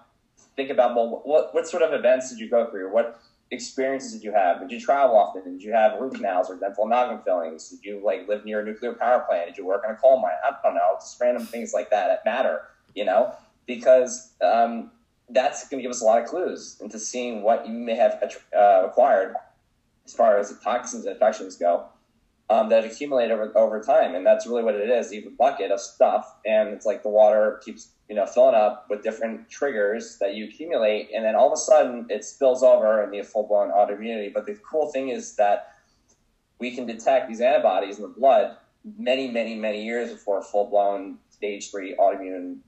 think 0.55 0.69
about 0.69 0.96
well 0.96 1.22
what 1.25 1.53
what 1.53 1.67
sort 1.67 1.84
of 1.84 1.93
events 1.93 2.29
did 2.29 2.39
you 2.39 2.50
go 2.50 2.69
through 2.69 2.93
what 2.93 3.19
experiences 3.51 4.13
did 4.13 4.24
you 4.24 4.31
have? 4.31 4.62
Did 4.62 4.72
you 4.72 4.79
travel 4.79 5.17
often? 5.17 5.43
Did 5.43 5.63
you 5.63 5.74
have 5.74 6.00
root 6.00 6.15
canals 6.15 6.50
or 6.50 6.57
dental 6.57 6.84
amalgam 6.84 7.22
fillings? 7.24 7.69
Did 7.69 7.84
you 7.84 8.01
like 8.03 8.27
live 8.27 8.46
near 8.46 8.62
a 8.62 8.65
nuclear 8.65 8.93
power 8.93 9.25
plant? 9.27 9.48
Did 9.48 9.57
you 9.57 9.65
work 9.65 9.84
in 9.84 9.91
a 9.91 9.96
coal 9.96 10.22
mine? 10.22 10.34
I 10.46 10.51
don't 10.63 10.75
know, 10.75 10.96
just 10.96 11.19
random 11.19 11.46
things 11.46 11.74
like 11.74 11.89
that 11.89 12.07
that 12.07 12.25
matter, 12.25 12.62
you 12.93 13.03
know 13.03 13.34
because 13.67 14.31
um, 14.41 14.89
that's 15.29 15.67
going 15.67 15.79
to 15.79 15.84
give 15.84 15.91
us 15.91 16.01
a 16.01 16.05
lot 16.05 16.19
of 16.22 16.27
clues 16.27 16.77
into 16.81 16.98
seeing 16.98 17.43
what 17.43 17.67
you 17.67 17.74
may 17.74 17.96
have 17.96 18.19
uh, 18.57 18.84
acquired 18.86 19.36
as 20.08 20.14
far 20.14 20.40
as 20.40 20.50
the 20.50 20.56
toxins 20.64 21.06
and 21.06 21.14
infections 21.14 21.58
go 21.58 21.86
um, 22.50 22.70
that 22.70 22.86
accumulate 22.86 23.30
over, 23.30 23.56
over 23.58 23.82
time. 23.82 24.16
And 24.16 24.26
that's 24.26 24.48
really 24.48 24.64
what 24.64 24.76
it 24.76 24.90
is. 24.90 25.12
You 25.12 25.22
have 25.24 25.34
a 25.34 25.36
bucket 25.36 25.70
of 25.70 25.82
stuff, 25.82 26.34
and 26.46 26.70
it's 26.70 26.86
like 26.86 27.04
the 27.04 27.10
water 27.10 27.62
keeps 27.64 27.90
you 28.10 28.16
know 28.16 28.26
filling 28.26 28.56
up 28.56 28.88
with 28.90 29.04
different 29.04 29.50
triggers 29.50 30.18
that 30.20 30.34
you 30.34 30.46
accumulate, 30.46 31.10
and 31.14 31.26
then 31.26 31.36
all 31.36 31.48
of 31.48 31.54
a 31.54 31.58
sudden 31.58 32.08
it 32.10 32.24
spills 32.24 32.64
over 32.64 33.04
and 33.04 33.14
you 33.14 33.22
have 33.22 33.30
full 33.30 33.48
blown 33.48 33.70
autoimmunity. 33.70 34.34
But 34.34 34.46
the 34.46 34.58
cool 34.70 34.92
thing 34.92 35.10
is 35.10 35.36
that 35.36 35.74
we 36.60 36.74
can 36.74 36.86
detect 36.86 37.28
these 37.28 37.42
antibodies 37.42 37.98
in 37.98 38.04
the 38.04 38.08
blood 38.08 38.58
many, 38.98 39.30
many, 39.30 39.56
many 39.56 39.84
years 39.84 40.12
before 40.12 40.42
full 40.42 40.70
blown 40.70 41.18
stage 41.30 41.70
three 41.70 41.96
autoimmune 42.00 42.60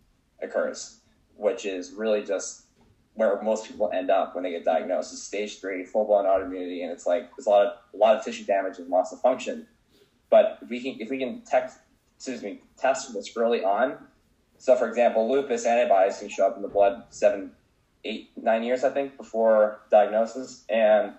occurs, 0.41 0.99
which 1.37 1.65
is 1.65 1.93
really 1.93 2.23
just 2.23 2.63
where 3.19 3.41
most 3.41 3.67
people 3.67 3.91
end 3.93 4.09
up 4.09 4.33
when 4.33 4.45
they 4.45 4.51
get 4.51 4.63
diagnosed 4.63 5.11
is 5.11 5.21
stage 5.21 5.59
three, 5.59 5.83
full 5.83 6.05
blown 6.05 6.23
autoimmunity, 6.23 6.83
and 6.83 6.91
it's 6.91 7.05
like 7.05 7.29
there's 7.35 7.47
a 7.47 7.49
lot 7.49 7.65
of 7.65 7.73
a 7.93 7.97
lot 7.97 8.15
of 8.15 8.23
tissue 8.23 8.45
damage 8.45 8.79
and 8.79 8.87
loss 8.87 9.11
of 9.11 9.19
function. 9.19 9.67
But 10.29 10.59
if 10.61 10.69
we 10.69 10.81
can 10.81 11.01
if 11.01 11.09
we 11.09 11.19
can 11.19 11.41
text, 11.41 11.79
excuse 12.15 12.41
me, 12.41 12.61
test 12.77 13.13
this 13.13 13.35
early 13.35 13.61
on. 13.61 13.97
So 14.57 14.73
for 14.77 14.87
example, 14.87 15.29
lupus 15.29 15.65
antibodies 15.65 16.19
can 16.19 16.29
show 16.29 16.47
up 16.47 16.55
in 16.55 16.61
the 16.61 16.69
blood 16.69 17.03
seven, 17.09 17.51
eight, 18.05 18.31
nine 18.41 18.63
years, 18.63 18.85
I 18.85 18.89
think, 18.89 19.17
before 19.17 19.81
diagnosis. 19.91 20.63
And 20.69 21.13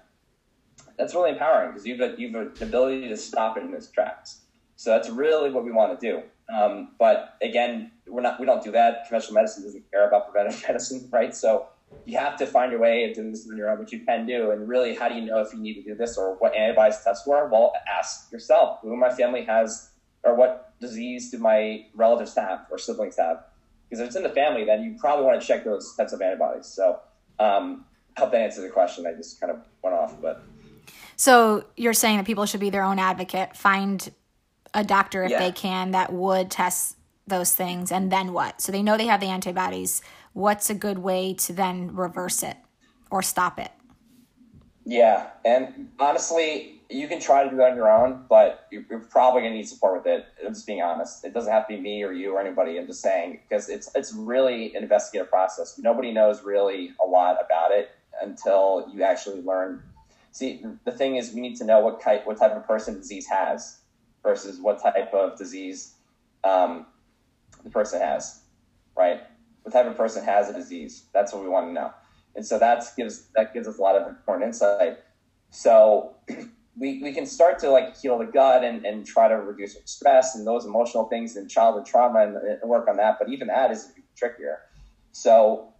that's 0.96 1.14
really 1.14 1.30
empowering 1.30 1.72
because 1.72 1.86
you've, 1.86 2.18
you've 2.18 2.34
an 2.34 2.52
ability 2.62 3.08
to 3.08 3.16
stop 3.16 3.58
it 3.58 3.64
in 3.64 3.74
its 3.74 3.88
tracks. 3.88 4.40
So 4.76 4.90
that's 4.90 5.10
really 5.10 5.50
what 5.50 5.64
we 5.64 5.72
want 5.72 6.00
to 6.00 6.10
do. 6.10 6.22
Um, 6.54 6.92
but 6.98 7.36
again, 7.42 7.92
we're 8.06 8.22
not 8.22 8.40
we 8.40 8.46
don't 8.46 8.62
do 8.64 8.72
that. 8.72 9.04
Conventional 9.06 9.34
medicine 9.34 9.64
doesn't 9.64 9.90
care 9.90 10.08
about 10.08 10.32
preventive 10.32 10.62
medicine, 10.68 11.08
right? 11.12 11.34
So 11.34 11.66
you 12.04 12.18
have 12.18 12.36
to 12.38 12.46
find 12.46 12.72
your 12.72 12.80
way 12.80 13.08
of 13.08 13.14
doing 13.14 13.30
this 13.30 13.48
on 13.48 13.56
your 13.56 13.70
own, 13.70 13.78
which 13.78 13.92
you 13.92 14.00
can 14.00 14.26
do. 14.26 14.50
And 14.50 14.68
really, 14.68 14.94
how 14.94 15.08
do 15.08 15.14
you 15.14 15.22
know 15.22 15.40
if 15.40 15.52
you 15.52 15.60
need 15.60 15.74
to 15.74 15.82
do 15.82 15.94
this 15.94 16.16
or 16.16 16.36
what 16.36 16.54
antibodies 16.54 16.98
test 17.04 17.24
for? 17.24 17.48
Well, 17.48 17.72
ask 17.92 18.30
yourself 18.32 18.80
who 18.82 18.92
in 18.92 18.98
my 18.98 19.10
family 19.10 19.44
has, 19.44 19.90
or 20.22 20.34
what 20.34 20.72
disease 20.80 21.30
do 21.30 21.38
my 21.38 21.86
relatives 21.94 22.34
have 22.34 22.66
or 22.70 22.78
siblings 22.78 23.16
have? 23.16 23.44
Because 23.88 24.00
if 24.00 24.06
it's 24.08 24.16
in 24.16 24.22
the 24.22 24.30
family, 24.30 24.64
then 24.64 24.82
you 24.82 24.96
probably 24.98 25.24
want 25.24 25.40
to 25.40 25.46
check 25.46 25.64
those 25.64 25.94
types 25.96 26.12
of 26.12 26.22
antibodies. 26.22 26.66
So 26.66 27.00
um, 27.38 27.84
I 28.16 28.20
hope 28.20 28.32
that 28.32 28.40
answers 28.40 28.64
the 28.64 28.70
question. 28.70 29.06
I 29.06 29.14
just 29.14 29.40
kind 29.40 29.52
of 29.52 29.58
went 29.82 29.96
off, 29.96 30.20
but. 30.20 30.42
So 31.16 31.64
you're 31.76 31.92
saying 31.92 32.16
that 32.18 32.26
people 32.26 32.46
should 32.46 32.60
be 32.60 32.70
their 32.70 32.84
own 32.84 32.98
advocate, 32.98 33.56
find 33.56 34.10
a 34.72 34.84
doctor 34.84 35.24
if 35.24 35.32
yeah. 35.32 35.38
they 35.38 35.52
can 35.52 35.90
that 35.90 36.12
would 36.12 36.50
test 36.50 36.96
those 37.26 37.52
things, 37.52 37.92
and 37.92 38.10
then 38.10 38.32
what? 38.32 38.60
So 38.60 38.72
they 38.72 38.82
know 38.82 38.96
they 38.96 39.06
have 39.06 39.20
the 39.20 39.26
antibodies. 39.26 40.02
What's 40.32 40.70
a 40.70 40.74
good 40.74 40.98
way 40.98 41.34
to 41.34 41.52
then 41.52 41.94
reverse 41.94 42.42
it 42.42 42.56
or 43.10 43.22
stop 43.22 43.58
it? 43.58 43.70
Yeah, 44.84 45.28
and 45.44 45.90
honestly, 45.98 46.80
you 46.88 47.06
can 47.06 47.20
try 47.20 47.44
to 47.44 47.50
do 47.50 47.56
that 47.56 47.72
on 47.72 47.76
your 47.76 47.90
own, 47.90 48.24
but 48.28 48.66
you're, 48.70 48.82
probably 49.10 49.42
going 49.42 49.52
to 49.52 49.58
need 49.58 49.68
support 49.68 49.98
with 49.98 50.06
it. 50.06 50.26
I'm 50.44 50.54
just 50.54 50.66
being 50.66 50.82
honest. 50.82 51.24
It 51.24 51.34
doesn't 51.34 51.52
have 51.52 51.68
to 51.68 51.76
be 51.76 51.80
me 51.80 52.02
or 52.02 52.12
you 52.12 52.34
or 52.34 52.40
anybody. 52.40 52.78
I'm 52.78 52.86
just 52.86 53.02
saying 53.02 53.40
because 53.48 53.68
it's 53.68 53.90
it's 53.94 54.12
really 54.12 54.74
an 54.74 54.82
investigative 54.82 55.30
process. 55.30 55.78
Nobody 55.78 56.12
knows 56.12 56.42
really 56.42 56.92
a 57.04 57.06
lot 57.06 57.36
about 57.44 57.70
it 57.70 57.90
until 58.22 58.90
you 58.92 59.02
actually 59.02 59.42
learn 59.42 59.82
See, 60.32 60.64
the 60.84 60.92
thing 60.92 61.16
is, 61.16 61.32
we 61.32 61.40
need 61.40 61.56
to 61.56 61.64
know 61.64 61.80
what 61.80 62.00
type 62.00 62.26
what 62.26 62.38
type 62.38 62.52
of 62.52 62.66
person 62.66 62.94
disease 62.94 63.26
has 63.26 63.78
versus 64.22 64.60
what 64.60 64.80
type 64.80 65.12
of 65.12 65.36
disease 65.36 65.94
um, 66.44 66.86
the 67.64 67.70
person 67.70 68.00
has, 68.00 68.42
right? 68.96 69.22
What 69.62 69.72
type 69.72 69.86
of 69.86 69.96
person 69.96 70.24
has 70.24 70.48
a 70.48 70.54
disease? 70.54 71.04
That's 71.12 71.32
what 71.32 71.42
we 71.42 71.48
want 71.48 71.68
to 71.68 71.72
know, 71.72 71.92
and 72.34 72.44
so 72.44 72.58
that 72.58 72.84
gives 72.96 73.26
that 73.34 73.52
gives 73.54 73.68
us 73.68 73.78
a 73.78 73.82
lot 73.82 73.96
of 73.96 74.08
important 74.08 74.48
insight. 74.48 74.98
So 75.50 76.14
we, 76.78 77.02
we 77.02 77.12
can 77.12 77.26
start 77.26 77.58
to 77.60 77.70
like 77.70 77.96
heal 77.96 78.18
the 78.18 78.24
gut 78.24 78.64
and, 78.64 78.84
and 78.86 79.04
try 79.04 79.28
to 79.28 79.34
reduce 79.34 79.76
stress 79.84 80.36
and 80.36 80.46
those 80.46 80.64
emotional 80.64 81.08
things 81.08 81.36
and 81.36 81.50
childhood 81.50 81.86
trauma 81.86 82.20
and, 82.20 82.36
and 82.36 82.70
work 82.70 82.88
on 82.88 82.96
that. 82.96 83.16
But 83.18 83.28
even 83.28 83.48
that 83.48 83.70
is 83.70 83.92
trickier. 84.16 84.60
So 85.12 85.70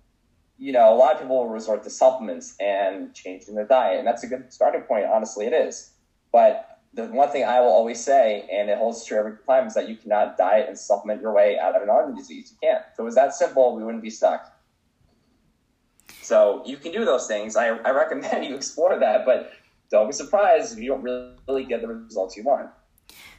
you 0.61 0.73
know, 0.73 0.93
a 0.93 0.97
lot 0.97 1.15
of 1.15 1.21
people 1.23 1.49
resort 1.49 1.83
to 1.85 1.91
supplements 1.91 2.55
and 2.61 3.15
changing 3.15 3.55
their 3.55 3.65
diet, 3.65 3.99
and 3.99 4.07
that's 4.07 4.23
a 4.23 4.27
good 4.27 4.53
starting 4.53 4.83
point. 4.83 5.07
Honestly, 5.07 5.47
it 5.47 5.55
is. 5.55 5.93
But 6.33 6.70
the 6.93 7.05
one 7.07 7.31
thing 7.31 7.45
I 7.45 7.61
will 7.61 7.69
always 7.69 8.03
say, 8.03 8.49
and 8.53 8.69
it 8.69 8.79
holds 8.79 9.05
true 9.05 9.19
every 9.19 9.37
time, 9.47 9.67
is 9.69 9.75
that 9.75 9.89
you 9.89 9.97
cannot 9.97 10.37
diet 10.37 10.69
and 10.69 10.77
supplement 10.77 11.21
your 11.21 11.33
way 11.33 11.59
out 11.59 11.77
of 11.77 11.83
an 11.83 11.89
autoimmune 11.89 12.17
disease. 12.17 12.53
You 12.53 12.69
can't. 12.69 12.85
If 12.93 12.99
it 12.99 13.03
was 13.03 13.15
that 13.15 13.33
simple, 13.33 13.77
we 13.77 13.85
wouldn't 13.85 14.03
be 14.03 14.11
stuck. 14.11 14.53
So 16.23 16.63
you 16.67 16.77
can 16.77 16.93
do 16.93 17.05
those 17.05 17.27
things. 17.27 17.57
I, 17.57 17.69
I 17.69 17.91
recommend 17.91 18.45
you 18.49 18.57
explore 18.57 18.99
that, 18.99 19.25
but 19.25 19.53
don't 19.91 20.09
be 20.09 20.13
surprised 20.13 20.73
if 20.73 20.83
you 20.83 20.91
don't 20.91 21.03
really, 21.03 21.35
really 21.49 21.65
get 21.65 21.81
the 21.81 21.89
results 21.89 22.37
you 22.37 22.43
want. 22.43 22.71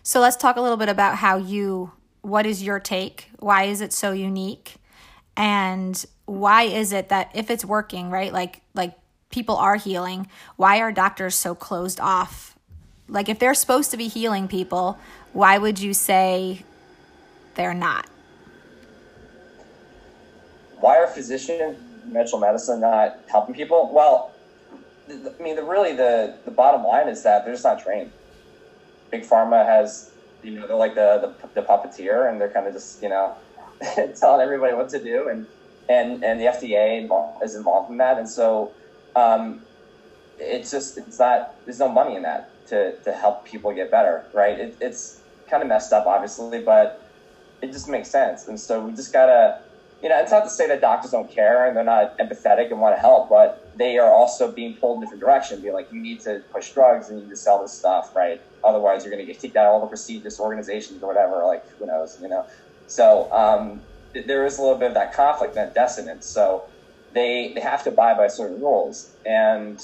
So 0.03 0.19
let's 0.19 0.35
talk 0.35 0.55
a 0.55 0.61
little 0.61 0.77
bit 0.77 0.89
about 0.89 1.17
how 1.17 1.37
you. 1.37 1.91
What 2.21 2.45
is 2.45 2.61
your 2.61 2.79
take? 2.79 3.29
Why 3.39 3.63
is 3.63 3.81
it 3.81 3.91
so 3.91 4.11
unique? 4.11 4.75
And 5.35 6.05
why 6.25 6.63
is 6.63 6.93
it 6.93 7.09
that 7.09 7.31
if 7.33 7.49
it's 7.49 7.65
working, 7.65 8.11
right? 8.11 8.31
Like 8.31 8.61
like 8.75 8.93
people 9.31 9.55
are 9.57 9.75
healing, 9.75 10.27
why 10.55 10.79
are 10.81 10.91
doctors 10.91 11.33
so 11.33 11.55
closed 11.55 11.99
off? 11.99 12.55
Like 13.11 13.27
if 13.27 13.39
they're 13.39 13.53
supposed 13.53 13.91
to 13.91 13.97
be 13.97 14.07
healing 14.07 14.47
people, 14.47 14.97
why 15.33 15.57
would 15.57 15.79
you 15.79 15.93
say 15.93 16.63
they're 17.55 17.73
not? 17.73 18.07
Why 20.79 20.97
are 20.97 21.07
physicians, 21.07 21.77
conventional 22.01 22.39
medicine 22.39 22.79
not 22.79 23.19
helping 23.29 23.53
people? 23.53 23.91
Well, 23.93 24.31
I 25.09 25.43
mean, 25.43 25.57
the, 25.57 25.63
really 25.63 25.93
the 25.93 26.37
the 26.45 26.51
bottom 26.51 26.83
line 26.83 27.09
is 27.09 27.21
that 27.23 27.43
they're 27.43 27.53
just 27.53 27.65
not 27.65 27.83
trained. 27.83 28.11
Big 29.11 29.23
pharma 29.23 29.65
has, 29.65 30.11
you 30.41 30.51
know, 30.51 30.65
they're 30.65 30.77
like 30.77 30.95
the 30.95 31.35
the, 31.43 31.61
the 31.61 31.67
puppeteer, 31.67 32.31
and 32.31 32.39
they're 32.39 32.49
kind 32.49 32.65
of 32.65 32.73
just 32.73 33.03
you 33.03 33.09
know 33.09 33.35
telling 34.19 34.41
everybody 34.41 34.73
what 34.73 34.87
to 34.89 35.03
do, 35.03 35.27
and 35.27 35.45
and 35.89 36.23
and 36.23 36.39
the 36.39 36.45
FDA 36.45 37.09
is 37.43 37.55
involved 37.55 37.91
in 37.91 37.97
that, 37.97 38.17
and 38.17 38.27
so 38.27 38.71
um, 39.17 39.61
it's 40.39 40.71
just 40.71 40.97
it's 40.97 41.19
not 41.19 41.55
there's 41.65 41.79
no 41.79 41.89
money 41.89 42.15
in 42.15 42.23
that 42.23 42.49
to 42.71 42.93
to 43.05 43.13
help 43.13 43.45
people 43.45 43.73
get 43.73 43.91
better, 43.91 44.25
right? 44.33 44.59
It, 44.59 44.77
it's 44.81 45.23
kind 45.49 45.63
of 45.63 45.69
messed 45.69 45.93
up, 45.93 46.07
obviously, 46.07 46.63
but 46.63 46.97
it 47.61 47.71
just 47.71 47.87
makes 47.87 48.09
sense, 48.11 48.47
and 48.47 48.59
so 48.59 48.85
we 48.85 48.93
just 48.93 49.13
gotta. 49.13 49.59
You 50.03 50.09
know, 50.09 50.19
it's 50.19 50.31
not 50.31 50.45
to 50.45 50.49
say 50.49 50.67
that 50.67 50.81
doctors 50.81 51.11
don't 51.11 51.31
care 51.31 51.67
and 51.67 51.77
they're 51.77 51.83
not 51.83 52.17
empathetic 52.19 52.71
and 52.71 52.81
want 52.81 52.95
to 52.95 52.99
help, 52.99 53.29
but 53.29 53.59
they 53.77 53.99
are 53.99 54.11
also 54.11 54.51
being 54.51 54.75
pulled 54.81 54.97
in 54.97 55.01
different 55.01 55.21
direction. 55.21 55.61
Be 55.61 55.71
like, 55.71 55.89
you 55.91 56.01
need 56.01 56.21
to 56.21 56.39
push 56.51 56.73
drugs 56.73 57.09
and 57.09 57.19
you 57.19 57.25
need 57.25 57.29
to 57.29 57.37
sell 57.37 57.61
this 57.61 57.77
stuff, 57.77 58.07
right? 58.15 58.39
Otherwise, 58.63 59.05
you're 59.05 59.15
to 59.15 59.25
get 59.25 59.39
kicked 59.39 59.55
out 59.55 59.67
of 59.67 59.73
all 59.73 59.81
the 59.81 59.87
prestigious 59.87 60.39
organizations 60.39 61.03
or 61.03 61.07
whatever. 61.07 61.45
Like, 61.45 61.61
who 61.77 61.85
knows, 61.85 62.17
you 62.19 62.29
know? 62.29 62.43
So, 62.87 63.31
um, 63.31 63.85
there 64.13 64.45
is 64.45 64.57
a 64.57 64.61
little 64.63 64.79
bit 64.79 64.89
of 64.89 64.95
that 64.95 65.13
conflict, 65.13 65.55
that 65.55 65.73
dissonance. 65.75 66.27
So 66.27 66.65
they 67.13 67.53
they 67.55 67.61
have 67.61 67.83
to 67.83 67.91
abide 67.91 68.17
by 68.17 68.27
certain 68.27 68.59
rules, 68.59 69.15
and 69.25 69.79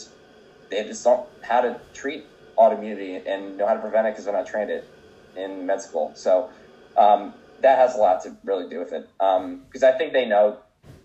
they 0.71 0.83
just 0.83 1.03
don't 1.03 1.27
how 1.43 1.61
to 1.61 1.81
treat 1.93 2.25
autoimmunity 2.57 3.21
and 3.25 3.57
know 3.57 3.67
how 3.67 3.73
to 3.73 3.79
prevent 3.79 4.07
it 4.07 4.11
because 4.11 4.25
they're 4.25 4.33
not 4.33 4.47
trained 4.47 4.69
it 4.69 4.87
in 5.35 5.65
med 5.65 5.81
school. 5.81 6.11
So 6.15 6.49
um, 6.97 7.33
that 7.61 7.77
has 7.77 7.95
a 7.95 7.97
lot 7.97 8.23
to 8.23 8.35
really 8.43 8.69
do 8.69 8.79
with 8.79 8.93
it. 8.93 9.07
Because 9.17 9.83
um, 9.83 9.93
I 9.93 9.97
think 9.97 10.13
they 10.13 10.25
know 10.25 10.57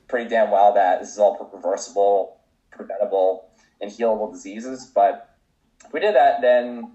pretty 0.08 0.28
damn 0.28 0.50
well 0.50 0.74
that 0.74 1.00
this 1.00 1.12
is 1.12 1.18
all 1.18 1.50
reversible, 1.52 2.40
preventable, 2.70 3.50
and 3.80 3.90
healable 3.90 4.32
diseases. 4.32 4.90
But 4.94 5.36
if 5.84 5.92
we 5.92 6.00
did 6.00 6.14
that, 6.14 6.40
then 6.40 6.92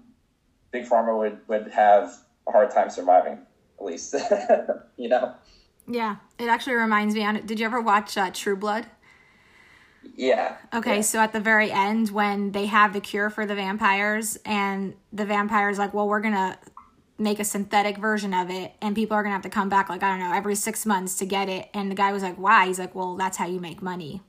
big 0.70 0.88
pharma 0.88 1.16
would 1.18 1.40
would 1.48 1.70
have 1.72 2.14
a 2.46 2.52
hard 2.52 2.70
time 2.70 2.90
surviving, 2.90 3.38
at 3.78 3.84
least. 3.84 4.14
you 4.96 5.08
know. 5.08 5.34
Yeah, 5.86 6.16
it 6.38 6.48
actually 6.48 6.74
reminds 6.74 7.14
me. 7.14 7.24
On 7.24 7.44
did 7.46 7.58
you 7.60 7.66
ever 7.66 7.80
watch 7.80 8.16
uh, 8.16 8.30
True 8.30 8.56
Blood? 8.56 8.86
Yeah. 10.16 10.56
Okay, 10.74 10.96
yeah. 10.96 11.00
so 11.02 11.20
at 11.20 11.32
the 11.32 11.40
very 11.40 11.70
end, 11.70 12.10
when 12.10 12.52
they 12.52 12.66
have 12.66 12.92
the 12.92 13.00
cure 13.00 13.30
for 13.30 13.46
the 13.46 13.54
vampires, 13.54 14.38
and 14.44 14.94
the 15.12 15.24
vampires 15.24 15.78
like, 15.78 15.94
well, 15.94 16.08
we're 16.08 16.20
gonna 16.20 16.58
make 17.18 17.40
a 17.40 17.44
synthetic 17.44 17.98
version 17.98 18.34
of 18.34 18.50
it, 18.50 18.72
and 18.80 18.94
people 18.94 19.16
are 19.16 19.22
gonna 19.22 19.34
have 19.34 19.42
to 19.42 19.50
come 19.50 19.68
back 19.68 19.88
like 19.88 20.02
I 20.02 20.10
don't 20.10 20.20
know 20.20 20.34
every 20.34 20.54
six 20.54 20.86
months 20.86 21.16
to 21.18 21.26
get 21.26 21.48
it. 21.48 21.68
And 21.74 21.90
the 21.90 21.96
guy 21.96 22.12
was 22.12 22.22
like, 22.22 22.36
why? 22.36 22.66
He's 22.66 22.78
like, 22.78 22.94
well, 22.94 23.16
that's 23.16 23.36
how 23.36 23.46
you 23.46 23.60
make 23.60 23.82
money. 23.82 24.22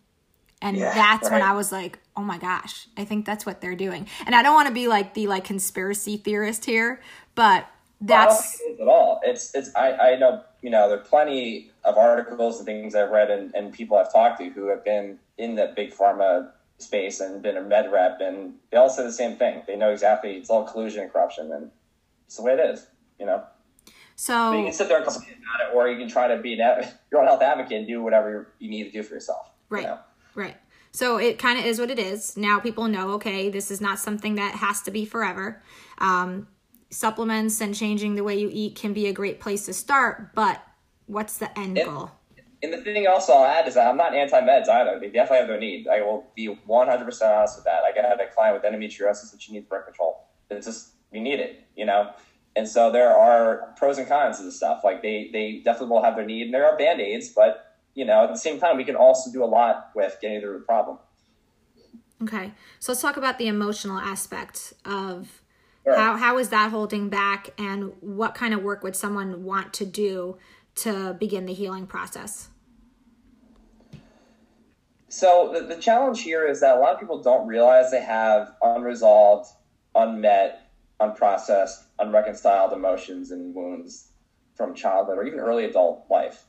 And 0.61 0.77
yeah, 0.77 0.93
that's 0.93 1.29
right. 1.29 1.39
when 1.39 1.41
I 1.41 1.53
was 1.53 1.71
like, 1.71 1.99
oh 2.17 2.21
my 2.21 2.37
gosh, 2.37 2.87
I 2.97 3.05
think 3.05 3.25
that's 3.25 3.45
what 3.45 3.61
they're 3.61 3.75
doing. 3.75 4.07
And 4.25 4.35
I 4.35 4.43
don't 4.43 4.53
want 4.53 4.67
to 4.67 4.73
be 4.73 4.87
like 4.87 5.13
the 5.13 5.27
like 5.27 5.45
conspiracy 5.45 6.17
theorist 6.17 6.65
here, 6.65 7.01
but 7.35 7.65
that's 8.01 8.61
well, 8.65 8.81
at 8.81 8.87
all. 8.87 9.21
It's 9.23 9.53
it's 9.55 9.73
I, 9.75 9.93
I 9.93 10.15
know 10.17 10.43
you 10.61 10.69
know 10.69 10.89
there 10.89 10.97
are 10.97 11.01
plenty 11.01 11.71
of 11.83 11.97
articles 11.97 12.57
and 12.57 12.65
things 12.65 12.95
I've 12.95 13.09
read 13.09 13.29
and, 13.31 13.53
and 13.55 13.73
people 13.73 13.97
I've 13.97 14.11
talked 14.11 14.39
to 14.39 14.49
who 14.49 14.67
have 14.67 14.83
been 14.83 15.19
in 15.39 15.55
the 15.55 15.73
big 15.75 15.91
pharma 15.91 16.51
space 16.77 17.19
and 17.19 17.41
been 17.41 17.57
a 17.57 17.61
med 17.61 17.91
rep 17.91 18.19
and 18.21 18.53
they 18.71 18.77
all 18.77 18.89
say 18.89 19.03
the 19.03 19.11
same 19.11 19.37
thing. 19.37 19.63
They 19.65 19.75
know 19.75 19.91
exactly 19.91 20.33
it's 20.33 20.49
all 20.49 20.65
collusion 20.65 21.03
and 21.03 21.11
corruption 21.11 21.51
and 21.51 21.71
it's 22.27 22.37
the 22.37 22.43
way 22.43 22.53
it 22.53 22.59
is, 22.59 22.85
you 23.19 23.25
know. 23.25 23.43
So, 24.15 24.33
so 24.33 24.57
you 24.57 24.65
can 24.65 24.73
sit 24.73 24.89
there 24.89 24.97
and 24.97 25.05
complain 25.05 25.37
about 25.37 25.69
it, 25.69 25.75
or 25.75 25.87
you 25.87 25.97
can 25.97 26.09
try 26.09 26.27
to 26.27 26.41
be 26.41 26.53
an, 26.53 26.59
your 27.11 27.21
own 27.21 27.27
health 27.27 27.41
advocate 27.41 27.77
and 27.77 27.87
do 27.87 28.03
whatever 28.03 28.53
you 28.59 28.69
need 28.69 28.83
to 28.83 28.91
do 28.91 29.01
for 29.01 29.13
yourself. 29.13 29.49
Right. 29.69 29.83
You 29.83 29.87
know? 29.87 29.99
Right. 30.35 30.57
So 30.91 31.17
it 31.17 31.39
kind 31.39 31.57
of 31.57 31.65
is 31.65 31.79
what 31.79 31.89
it 31.89 31.99
is. 31.99 32.35
Now 32.35 32.59
people 32.59 32.87
know, 32.87 33.11
okay, 33.11 33.49
this 33.49 33.71
is 33.71 33.79
not 33.79 33.97
something 33.97 34.35
that 34.35 34.55
has 34.55 34.81
to 34.83 34.91
be 34.91 35.05
forever. 35.05 35.63
Um, 35.99 36.47
supplements 36.89 37.61
and 37.61 37.73
changing 37.73 38.15
the 38.15 38.23
way 38.23 38.37
you 38.37 38.49
eat 38.51 38.75
can 38.75 38.93
be 38.93 39.07
a 39.07 39.13
great 39.13 39.39
place 39.39 39.65
to 39.67 39.73
start, 39.73 40.35
but 40.35 40.61
what's 41.05 41.37
the 41.37 41.57
end 41.57 41.77
goal? 41.77 42.11
And 42.61 42.73
the 42.73 42.77
thing 42.77 43.07
also 43.07 43.33
I'll 43.33 43.45
add 43.45 43.67
is 43.67 43.75
that 43.75 43.87
I'm 43.87 43.97
not 43.97 44.13
anti-meds 44.13 44.67
either. 44.67 44.99
They 44.99 45.09
definitely 45.09 45.37
have 45.37 45.47
their 45.47 45.59
needs. 45.59 45.87
I 45.87 46.01
will 46.01 46.27
be 46.35 46.47
100% 46.47 46.67
honest 46.67 47.57
with 47.57 47.65
that. 47.65 47.83
I 47.83 47.93
got 47.93 48.21
a 48.21 48.27
client 48.27 48.61
with 48.61 48.69
endometriosis 48.69 49.31
and 49.31 49.41
she 49.41 49.53
needs 49.53 49.65
birth 49.67 49.85
control. 49.85 50.25
It's 50.49 50.65
just, 50.65 50.89
you 51.11 51.21
need 51.21 51.39
it, 51.39 51.63
you 51.75 51.85
know? 51.85 52.11
And 52.55 52.67
so 52.67 52.91
there 52.91 53.15
are 53.15 53.73
pros 53.77 53.97
and 53.97 54.07
cons 54.07 54.39
to 54.39 54.43
this 54.43 54.57
stuff. 54.57 54.81
Like 54.83 55.01
they, 55.01 55.29
they 55.31 55.61
definitely 55.63 55.95
will 55.95 56.03
have 56.03 56.15
their 56.15 56.25
need 56.25 56.43
and 56.43 56.53
there 56.53 56.65
are 56.65 56.77
band-aids, 56.77 57.29
but 57.29 57.77
you 57.95 58.05
know, 58.05 58.23
at 58.23 58.29
the 58.29 58.37
same 58.37 58.59
time, 58.59 58.77
we 58.77 58.83
can 58.83 58.95
also 58.95 59.31
do 59.31 59.43
a 59.43 59.45
lot 59.45 59.91
with 59.95 60.17
getting 60.21 60.41
through 60.41 60.59
the 60.59 60.65
problem. 60.65 60.99
Okay. 62.21 62.51
So 62.79 62.91
let's 62.91 63.01
talk 63.01 63.17
about 63.17 63.37
the 63.37 63.47
emotional 63.47 63.97
aspect 63.97 64.73
of 64.85 65.41
sure. 65.83 65.95
how, 65.95 66.17
how 66.17 66.37
is 66.37 66.49
that 66.49 66.71
holding 66.71 67.09
back 67.09 67.49
and 67.57 67.93
what 68.01 68.35
kind 68.35 68.53
of 68.53 68.61
work 68.61 68.83
would 68.83 68.95
someone 68.95 69.43
want 69.43 69.73
to 69.73 69.85
do 69.85 70.37
to 70.75 71.15
begin 71.19 71.45
the 71.45 71.53
healing 71.53 71.87
process? 71.87 72.49
So 75.09 75.51
the, 75.53 75.75
the 75.75 75.81
challenge 75.81 76.21
here 76.21 76.47
is 76.47 76.61
that 76.61 76.77
a 76.77 76.79
lot 76.79 76.93
of 76.93 76.99
people 76.99 77.21
don't 77.21 77.47
realize 77.47 77.91
they 77.91 78.01
have 78.01 78.53
unresolved, 78.61 79.49
unmet, 79.95 80.71
unprocessed, 81.01 81.83
unreconciled 81.97 82.73
emotions 82.73 83.31
and 83.31 83.55
wounds 83.55 84.11
from 84.55 84.75
childhood 84.75 85.17
or 85.17 85.23
even 85.25 85.39
early 85.39 85.65
adult 85.65 86.05
life 86.09 86.45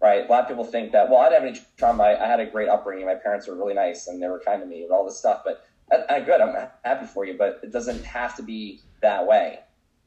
right? 0.00 0.26
A 0.26 0.30
lot 0.30 0.42
of 0.42 0.48
people 0.48 0.64
think 0.64 0.92
that, 0.92 1.08
well, 1.08 1.20
I 1.20 1.28
didn't 1.28 1.44
have 1.44 1.54
any 1.54 1.66
trauma. 1.76 2.02
I, 2.04 2.24
I, 2.24 2.28
had 2.28 2.40
a 2.40 2.46
great 2.46 2.68
upbringing. 2.68 3.06
My 3.06 3.14
parents 3.14 3.46
were 3.46 3.56
really 3.56 3.74
nice 3.74 4.06
and 4.08 4.22
they 4.22 4.28
were 4.28 4.40
kind 4.44 4.60
to 4.60 4.66
me 4.66 4.82
and 4.82 4.92
all 4.92 5.04
this 5.04 5.18
stuff. 5.18 5.42
But 5.44 5.66
I, 5.90 6.16
I, 6.16 6.20
good. 6.20 6.40
I'm 6.40 6.54
happy 6.84 7.06
for 7.06 7.24
you, 7.24 7.34
but 7.34 7.60
it 7.62 7.72
doesn't 7.72 8.04
have 8.04 8.36
to 8.36 8.42
be 8.42 8.80
that 9.02 9.26
way, 9.26 9.60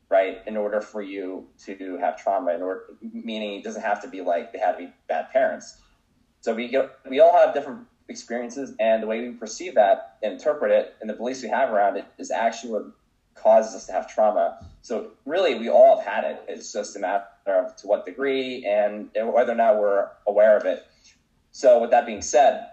right? 0.09 0.39
In 0.47 0.57
order 0.57 0.81
for 0.81 1.01
you 1.01 1.47
to 1.65 1.97
have 1.97 2.21
trauma, 2.21 2.53
in 2.53 2.61
order, 2.61 2.85
meaning 3.13 3.59
it 3.59 3.63
doesn't 3.63 3.81
have 3.81 4.01
to 4.01 4.07
be 4.07 4.21
like 4.21 4.51
they 4.51 4.59
had 4.59 4.73
to 4.73 4.77
be 4.79 4.93
bad 5.07 5.29
parents. 5.31 5.81
So 6.41 6.53
we 6.55 6.75
we 7.09 7.19
all 7.19 7.33
have 7.33 7.53
different 7.53 7.87
experiences, 8.07 8.73
and 8.79 9.03
the 9.03 9.07
way 9.07 9.21
we 9.21 9.35
perceive 9.35 9.75
that, 9.75 10.17
interpret 10.23 10.71
it, 10.71 10.95
and 11.01 11.09
the 11.09 11.13
beliefs 11.13 11.43
we 11.43 11.49
have 11.49 11.69
around 11.69 11.97
it 11.97 12.05
is 12.17 12.31
actually 12.31 12.73
what 12.73 12.85
causes 13.35 13.75
us 13.75 13.85
to 13.85 13.91
have 13.93 14.13
trauma. 14.13 14.67
So 14.81 15.11
really, 15.25 15.55
we 15.55 15.69
all 15.69 15.97
have 15.97 16.05
had 16.05 16.23
it. 16.23 16.43
It's 16.47 16.73
just 16.73 16.95
a 16.95 16.99
matter 16.99 17.25
of 17.47 17.75
to 17.77 17.87
what 17.87 18.05
degree 18.05 18.65
and 18.65 19.09
whether 19.15 19.51
or 19.51 19.55
not 19.55 19.79
we're 19.79 20.09
aware 20.27 20.57
of 20.57 20.65
it. 20.65 20.85
So 21.51 21.79
with 21.79 21.91
that 21.91 22.05
being 22.05 22.21
said, 22.21 22.67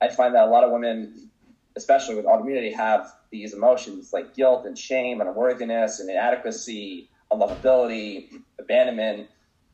I 0.00 0.08
find 0.08 0.34
that 0.34 0.48
a 0.48 0.50
lot 0.50 0.64
of 0.64 0.70
women, 0.70 1.30
especially 1.76 2.14
with 2.14 2.24
autoimmunity, 2.24 2.74
have 2.74 3.12
these 3.40 3.54
emotions 3.54 4.12
like 4.12 4.34
guilt 4.34 4.66
and 4.66 4.78
shame 4.78 5.20
and 5.20 5.28
unworthiness 5.28 6.00
and 6.00 6.10
inadequacy, 6.10 7.08
unlovability, 7.32 8.28
abandonment, 8.58 9.28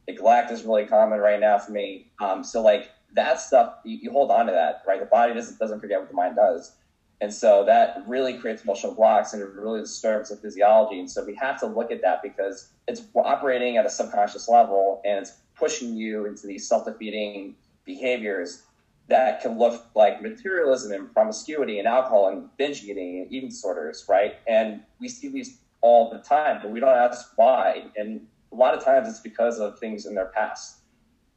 neglect 0.08 0.50
is 0.50 0.64
really 0.64 0.86
common 0.86 1.20
right 1.20 1.40
now 1.40 1.58
for 1.58 1.72
me. 1.72 2.10
Um, 2.20 2.42
so 2.42 2.62
like 2.62 2.90
that 3.14 3.40
stuff, 3.40 3.74
you, 3.84 3.98
you 4.02 4.10
hold 4.10 4.30
on 4.30 4.46
to 4.46 4.52
that, 4.52 4.82
right? 4.86 5.00
The 5.00 5.06
body 5.06 5.34
doesn't 5.34 5.58
doesn't 5.58 5.80
forget 5.80 6.00
what 6.00 6.08
the 6.08 6.14
mind 6.14 6.36
does. 6.36 6.76
And 7.20 7.32
so 7.32 7.64
that 7.66 8.02
really 8.08 8.34
creates 8.34 8.64
emotional 8.64 8.94
blocks 8.94 9.32
and 9.32 9.40
it 9.40 9.48
really 9.50 9.80
disturbs 9.80 10.30
the 10.30 10.36
physiology. 10.36 10.98
And 10.98 11.08
so 11.08 11.24
we 11.24 11.36
have 11.36 11.60
to 11.60 11.66
look 11.66 11.92
at 11.92 12.02
that 12.02 12.20
because 12.20 12.70
it's 12.88 13.02
operating 13.14 13.76
at 13.76 13.86
a 13.86 13.90
subconscious 13.90 14.48
level 14.48 15.00
and 15.04 15.20
it's 15.20 15.34
pushing 15.54 15.96
you 15.96 16.26
into 16.26 16.48
these 16.48 16.68
self 16.68 16.84
defeating 16.84 17.54
behaviors 17.84 18.64
that 19.12 19.42
can 19.42 19.58
look 19.58 19.84
like 19.94 20.22
materialism 20.22 20.90
and 20.90 21.12
promiscuity 21.12 21.78
and 21.78 21.86
alcohol 21.86 22.28
and 22.28 22.48
binge 22.56 22.82
eating 22.82 23.20
and 23.20 23.30
eating 23.30 23.50
disorders, 23.50 24.06
right? 24.08 24.36
And 24.46 24.80
we 25.00 25.08
see 25.08 25.28
these 25.28 25.58
all 25.82 26.10
the 26.10 26.18
time, 26.18 26.60
but 26.62 26.70
we 26.70 26.80
don't 26.80 26.96
ask 26.96 27.32
why. 27.36 27.84
And 27.94 28.26
a 28.52 28.54
lot 28.54 28.72
of 28.72 28.82
times 28.82 29.08
it's 29.08 29.20
because 29.20 29.58
of 29.58 29.78
things 29.78 30.06
in 30.06 30.14
their 30.14 30.26
past, 30.34 30.78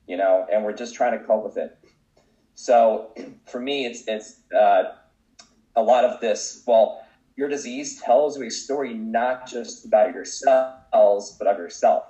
you 0.07 0.15
know, 0.15 0.47
and 0.49 0.63
we're 0.63 0.71
just 0.71 0.95
trying 0.95 1.19
to 1.19 1.25
cope 1.25 1.43
with 1.43 1.57
it. 1.57 1.77
So 2.53 3.13
for 3.45 3.59
me, 3.59 3.85
it's, 3.85 4.07
it's, 4.07 4.39
uh, 4.57 4.93
a 5.75 5.83
lot 5.83 6.05
of 6.05 6.21
this, 6.21 6.63
well, 6.65 7.05
your 7.35 7.49
disease 7.49 8.01
tells 8.01 8.39
you 8.39 8.45
a 8.45 8.49
story 8.49 8.93
not 8.93 9.45
just 9.45 9.83
about 9.83 10.13
yourselves, 10.13 11.35
but 11.37 11.47
of 11.47 11.57
yourself. 11.57 12.05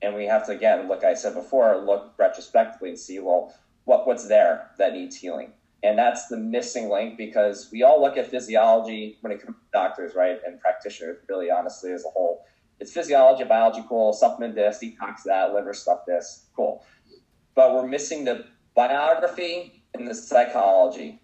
And 0.00 0.14
we 0.14 0.24
have 0.24 0.46
to, 0.46 0.52
again, 0.52 0.88
like 0.88 1.04
I 1.04 1.12
said 1.12 1.34
before, 1.34 1.76
look 1.76 2.14
retrospectively 2.16 2.88
and 2.88 2.98
see, 2.98 3.18
well, 3.18 3.54
what, 3.84 4.06
what's 4.06 4.28
there 4.28 4.70
that 4.78 4.92
needs 4.92 5.16
healing? 5.16 5.52
And 5.82 5.98
that's 5.98 6.28
the 6.28 6.36
missing 6.36 6.88
link 6.88 7.16
because 7.16 7.68
we 7.72 7.82
all 7.82 8.00
look 8.00 8.16
at 8.16 8.30
physiology 8.30 9.18
when 9.20 9.32
it 9.32 9.44
comes 9.44 9.56
to 9.56 9.62
doctors, 9.72 10.14
right? 10.14 10.38
And 10.46 10.60
practitioners, 10.60 11.18
really 11.28 11.50
honestly, 11.50 11.92
as 11.92 12.04
a 12.04 12.08
whole. 12.08 12.44
It's 12.78 12.92
physiology, 12.92 13.44
biology, 13.44 13.84
cool, 13.88 14.12
supplement 14.12 14.54
this, 14.54 14.78
detox 14.82 15.22
that, 15.26 15.52
liver 15.52 15.74
stuff 15.74 16.00
this, 16.06 16.46
cool. 16.54 16.84
But 17.54 17.74
we're 17.74 17.86
missing 17.86 18.24
the 18.24 18.46
biography 18.74 19.82
and 19.94 20.06
the 20.06 20.14
psychology 20.14 21.20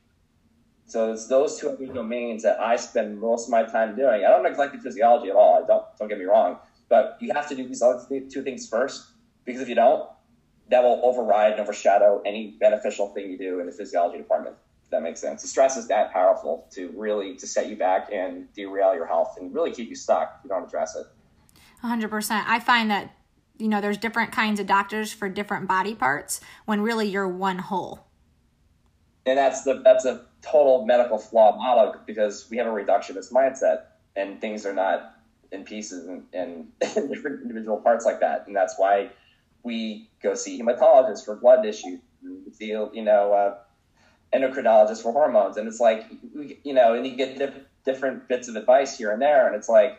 so 0.89 1.13
it's 1.13 1.27
those 1.27 1.61
two 1.61 1.77
domains 1.93 2.43
that 2.45 2.59
I 2.59 2.77
spend 2.77 3.21
most 3.21 3.45
of 3.45 3.51
my 3.51 3.63
time 3.65 3.95
doing. 3.95 4.25
I 4.25 4.31
don't 4.31 4.43
neglect 4.43 4.73
the 4.73 4.79
physiology 4.79 5.29
at 5.29 5.37
all. 5.37 5.63
I 5.63 5.67
don't. 5.67 5.85
Don't 5.99 6.09
get 6.09 6.19
me 6.19 6.25
wrong. 6.25 6.59
But 6.89 7.19
you 7.21 7.31
have 7.35 7.47
to 7.51 7.55
do 7.55 7.69
these 7.69 7.83
other 7.83 8.03
two 8.09 8.43
things 8.43 8.67
first 8.67 9.09
because 9.45 9.61
if 9.61 9.69
you 9.69 9.75
don't, 9.75 10.09
that 10.71 10.83
will 10.83 11.01
override 11.03 11.53
and 11.53 11.61
overshadow 11.61 12.23
any 12.25 12.57
beneficial 12.61 13.09
thing 13.09 13.31
you 13.31 13.39
do 13.39 13.61
in 13.61 13.67
the 13.67 13.73
physiology 13.73 14.19
department. 14.19 14.57
If 14.85 14.91
that 14.91 15.03
makes 15.03 15.21
sense. 15.21 15.43
The 15.43 15.49
stress 15.49 15.77
is 15.77 15.89
that 15.89 16.13
powerful 16.13 16.67
to 16.73 16.93
really 16.97 17.37
to 17.37 17.47
set 17.47 17.69
you 17.69 17.77
back 17.77 18.11
and 18.13 18.53
derail 18.55 18.95
your 18.95 19.07
health 19.07 19.37
and 19.39 19.55
really 19.55 19.73
keep 19.73 19.89
you 19.89 19.97
stuck 19.97 20.37
if 20.39 20.45
you 20.45 20.49
don't 20.49 20.65
address 20.65 20.97
it. 20.97 21.07
100%. 21.85 22.45
I 22.47 22.61
find 22.61 22.91
that 22.91 23.15
you 23.59 23.69
know 23.69 23.81
there's 23.81 23.99
different 23.99 24.33
kinds 24.33 24.61
of 24.61 24.67
doctors 24.67 25.13
for 25.13 25.29
different 25.29 25.69
body 25.69 25.95
parts 25.95 26.41
when 26.65 26.81
really 26.81 27.09
you're 27.09 27.29
one 27.29 27.59
whole. 27.59 28.07
And 29.27 29.37
that's 29.37 29.63
the 29.63 29.75
that's 29.85 30.05
a 30.05 30.27
total 30.43 30.87
medical 30.87 31.19
flaw 31.19 31.57
model 31.57 31.97
because 32.07 32.49
we 32.51 32.57
have 32.57 32.67
a 32.67 32.71
reductionist 32.71 33.33
mindset 33.33 33.83
and 34.17 34.41
things 34.41 34.65
are 34.65 34.73
not 34.73 35.17
in 35.53 35.65
pieces 35.65 36.07
and, 36.07 36.25
and 36.33 36.69
different 36.81 37.43
individual 37.43 37.79
parts 37.79 38.05
like 38.05 38.21
that. 38.21 38.47
And 38.47 38.55
that's 38.55 38.75
why 38.79 39.11
we 39.63 40.09
go 40.23 40.35
see 40.35 40.61
hematologists 40.61 41.25
for 41.25 41.37
blood 41.37 41.65
issues, 41.65 42.01
see, 42.53 42.67
you 42.67 43.03
know, 43.03 43.33
uh, 43.33 43.57
endocrinologists 44.37 45.03
for 45.03 45.13
hormones. 45.13 45.57
And 45.57 45.69
it's 45.69 45.81
like, 45.81 46.07
you 46.65 46.75
know, 46.75 46.95
and 46.95 47.07
you 47.07 47.17
get 47.17 47.39
diff- 47.39 47.65
different 47.85 48.29
bits 48.29 48.49
of 48.49 48.57
advice 48.57 48.97
here 48.97 49.13
and 49.13 49.21
there. 49.21 49.47
And 49.47 49.57
it's 49.57 49.69
like, 49.69 49.99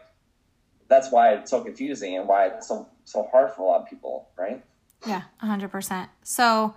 that's 0.88 1.12
why 1.12 1.34
it's 1.34 1.52
so 1.52 1.64
confusing 1.64 2.18
and 2.18 2.28
why 2.28 2.48
it's 2.48 2.68
so, 2.68 2.88
so 3.06 3.28
hard 3.32 3.52
for 3.52 3.62
a 3.62 3.66
lot 3.66 3.82
of 3.82 3.90
people, 3.90 4.30
right? 4.38 4.64
Yeah, 5.06 5.24
100%. 5.44 6.10
So, 6.24 6.76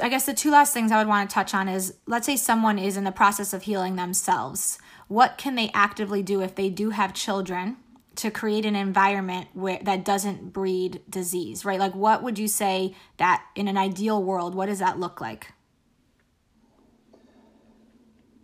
I 0.00 0.08
guess 0.08 0.26
the 0.26 0.34
two 0.34 0.50
last 0.50 0.74
things 0.74 0.90
I 0.90 0.98
would 0.98 1.06
want 1.06 1.30
to 1.30 1.34
touch 1.34 1.54
on 1.54 1.68
is 1.68 1.94
let's 2.06 2.26
say 2.26 2.36
someone 2.36 2.78
is 2.78 2.96
in 2.96 3.04
the 3.04 3.12
process 3.12 3.52
of 3.52 3.62
healing 3.62 3.94
themselves. 3.96 4.78
What 5.06 5.38
can 5.38 5.54
they 5.54 5.70
actively 5.72 6.22
do 6.22 6.40
if 6.40 6.56
they 6.56 6.68
do 6.68 6.90
have 6.90 7.14
children 7.14 7.76
to 8.16 8.30
create 8.30 8.64
an 8.64 8.76
environment 8.76 9.48
where 9.54 9.78
that 9.82 10.04
doesn't 10.04 10.52
breed 10.52 11.02
disease, 11.08 11.64
right? 11.64 11.78
Like 11.78 11.94
what 11.94 12.22
would 12.22 12.38
you 12.38 12.48
say 12.48 12.94
that 13.16 13.44
in 13.54 13.68
an 13.68 13.76
ideal 13.76 14.22
world, 14.22 14.54
what 14.54 14.66
does 14.66 14.78
that 14.78 14.98
look 14.98 15.20
like? 15.20 15.52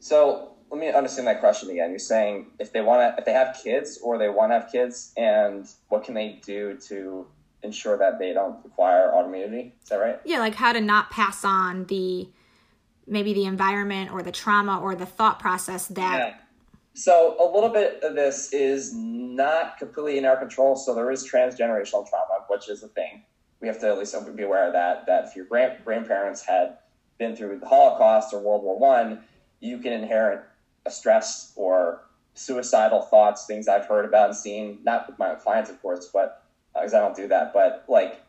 So 0.00 0.52
let 0.70 0.80
me 0.80 0.88
understand 0.88 1.26
that 1.28 1.40
question 1.40 1.70
again. 1.70 1.90
You're 1.90 1.98
saying 1.98 2.46
if 2.58 2.72
they 2.72 2.80
want 2.80 3.00
to, 3.00 3.20
if 3.20 3.24
they 3.24 3.32
have 3.32 3.58
kids 3.62 3.98
or 4.02 4.18
they 4.18 4.28
want 4.28 4.52
to 4.52 4.60
have 4.60 4.72
kids, 4.72 5.12
and 5.16 5.68
what 5.88 6.04
can 6.04 6.14
they 6.14 6.40
do 6.44 6.78
to 6.88 7.26
ensure 7.62 7.98
that 7.98 8.18
they 8.18 8.32
don't 8.32 8.64
acquire 8.64 9.12
autoimmunity. 9.14 9.72
Is 9.82 9.88
that 9.90 9.96
right? 9.96 10.20
Yeah, 10.24 10.38
like 10.38 10.54
how 10.54 10.72
to 10.72 10.80
not 10.80 11.10
pass 11.10 11.44
on 11.44 11.84
the 11.86 12.28
maybe 13.06 13.34
the 13.34 13.44
environment 13.44 14.12
or 14.12 14.22
the 14.22 14.32
trauma 14.32 14.80
or 14.80 14.94
the 14.94 15.06
thought 15.06 15.38
process 15.38 15.86
that. 15.88 16.18
Yeah. 16.18 16.34
So 16.94 17.36
a 17.40 17.46
little 17.52 17.70
bit 17.70 18.02
of 18.02 18.14
this 18.14 18.52
is 18.52 18.92
not 19.36 19.78
completely 19.78 20.18
in 20.18 20.24
our 20.24 20.36
control. 20.36 20.76
So 20.76 20.94
there 20.94 21.10
is 21.10 21.28
transgenerational 21.28 22.08
trauma, 22.08 22.44
which 22.48 22.68
is 22.68 22.82
a 22.82 22.88
thing. 22.88 23.22
We 23.60 23.68
have 23.68 23.80
to 23.80 23.88
at 23.88 23.98
least 23.98 24.14
be 24.36 24.42
aware 24.42 24.66
of 24.66 24.72
that. 24.72 25.06
That 25.06 25.26
if 25.26 25.36
your 25.36 25.44
grand- 25.44 25.84
grandparents 25.84 26.42
had 26.42 26.78
been 27.18 27.36
through 27.36 27.58
the 27.58 27.68
Holocaust 27.68 28.32
or 28.32 28.40
World 28.40 28.62
War 28.62 28.78
One, 28.78 29.22
you 29.60 29.78
can 29.78 29.92
inherit 29.92 30.42
a 30.86 30.90
stress 30.90 31.52
or 31.56 32.02
suicidal 32.34 33.02
thoughts, 33.02 33.46
things 33.46 33.68
I've 33.68 33.86
heard 33.86 34.06
about 34.06 34.28
and 34.30 34.36
seen, 34.36 34.78
not 34.82 35.06
with 35.06 35.18
my 35.18 35.34
clients, 35.34 35.68
of 35.68 35.80
course, 35.82 36.08
but 36.12 36.42
uh, 36.74 36.80
because 36.80 36.94
I 36.94 37.00
don't 37.00 37.16
do 37.16 37.28
that. 37.28 37.52
But 37.52 37.84
like 37.88 38.22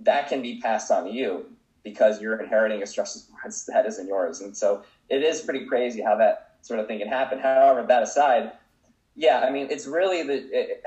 that 0.00 0.28
can 0.28 0.42
be 0.42 0.60
passed 0.60 0.90
on 0.90 1.04
to 1.04 1.10
you 1.10 1.46
because 1.82 2.20
you're 2.20 2.40
inheriting 2.40 2.82
a 2.82 2.86
stress 2.86 3.14
response 3.14 3.64
that 3.72 3.86
isn't 3.86 4.06
yours. 4.06 4.40
And 4.40 4.56
so 4.56 4.82
it 5.08 5.22
is 5.22 5.40
pretty 5.40 5.66
crazy 5.66 6.00
how 6.02 6.16
that 6.16 6.56
sort 6.62 6.80
of 6.80 6.86
thing 6.86 6.98
can 6.98 7.08
happen. 7.08 7.38
However, 7.38 7.84
that 7.86 8.02
aside, 8.02 8.52
yeah, 9.18 9.40
I 9.40 9.50
mean, 9.50 9.66
it's 9.68 9.86
really 9.86 10.22
the 10.22 10.48
it, 10.52 10.84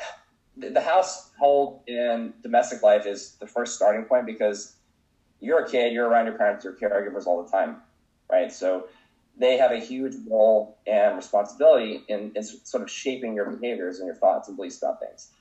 the 0.58 0.82
household 0.82 1.82
and 1.88 2.34
domestic 2.42 2.82
life 2.82 3.06
is 3.06 3.36
the 3.42 3.46
first 3.46 3.76
starting 3.76 4.06
point 4.06 4.26
because 4.26 4.76
you're 5.42 5.66
a 5.66 5.70
kid, 5.70 5.92
you're 5.92 6.08
around 6.08 6.28
your 6.28 6.38
parents, 6.38 6.64
your 6.64 6.74
caregivers 6.74 7.28
all 7.28 7.44
the 7.44 7.52
time, 7.52 7.78
right? 8.32 8.52
So 8.52 8.88
they 9.38 9.58
have 9.58 9.72
a 9.72 9.80
huge 9.80 10.16
role 10.30 10.78
and 10.88 11.18
responsibility 11.18 12.04
in, 12.08 12.32
in 12.36 12.44
sort 12.44 12.84
of 12.84 12.90
shaping 12.90 13.34
your 13.36 13.50
behaviors 13.52 14.00
and 14.00 14.06
your 14.06 14.16
thoughts 14.16 14.48
and 14.48 14.56
beliefs 14.56 14.78
about 14.78 15.02
things. 15.02 15.32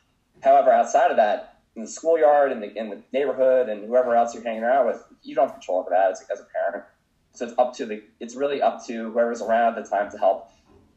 However, 0.42 0.70
outside 0.70 1.10
of 1.10 1.16
that, 1.16 1.58
in 1.76 1.82
the 1.82 1.88
schoolyard, 1.88 2.50
and 2.50 2.60
the, 2.60 2.76
in 2.76 2.90
the 2.90 3.00
neighborhood, 3.12 3.68
and 3.68 3.86
whoever 3.86 4.16
else 4.16 4.34
you're 4.34 4.42
hanging 4.42 4.64
around 4.64 4.86
with, 4.86 5.04
you 5.22 5.36
don't 5.36 5.46
have 5.46 5.54
control 5.54 5.80
over 5.80 5.90
that 5.90 6.10
as, 6.10 6.24
as 6.32 6.40
a 6.40 6.44
parent. 6.44 6.84
So 7.32 7.46
it's 7.46 7.58
up 7.58 7.74
to 7.76 7.86
the, 7.86 8.02
it's 8.18 8.34
really 8.34 8.60
up 8.60 8.84
to 8.86 9.12
whoever's 9.12 9.42
around 9.42 9.78
at 9.78 9.84
the 9.84 9.90
time 9.90 10.10
to 10.10 10.18
help 10.18 10.50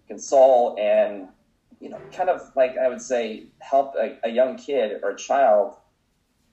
console 0.08 0.76
and, 0.80 1.28
you 1.84 1.90
know, 1.90 2.00
kind 2.14 2.30
of 2.30 2.50
like 2.56 2.78
I 2.78 2.88
would 2.88 3.02
say, 3.02 3.48
help 3.60 3.96
a, 3.96 4.18
a 4.24 4.30
young 4.30 4.56
kid 4.56 5.02
or 5.04 5.10
a 5.10 5.18
child 5.18 5.76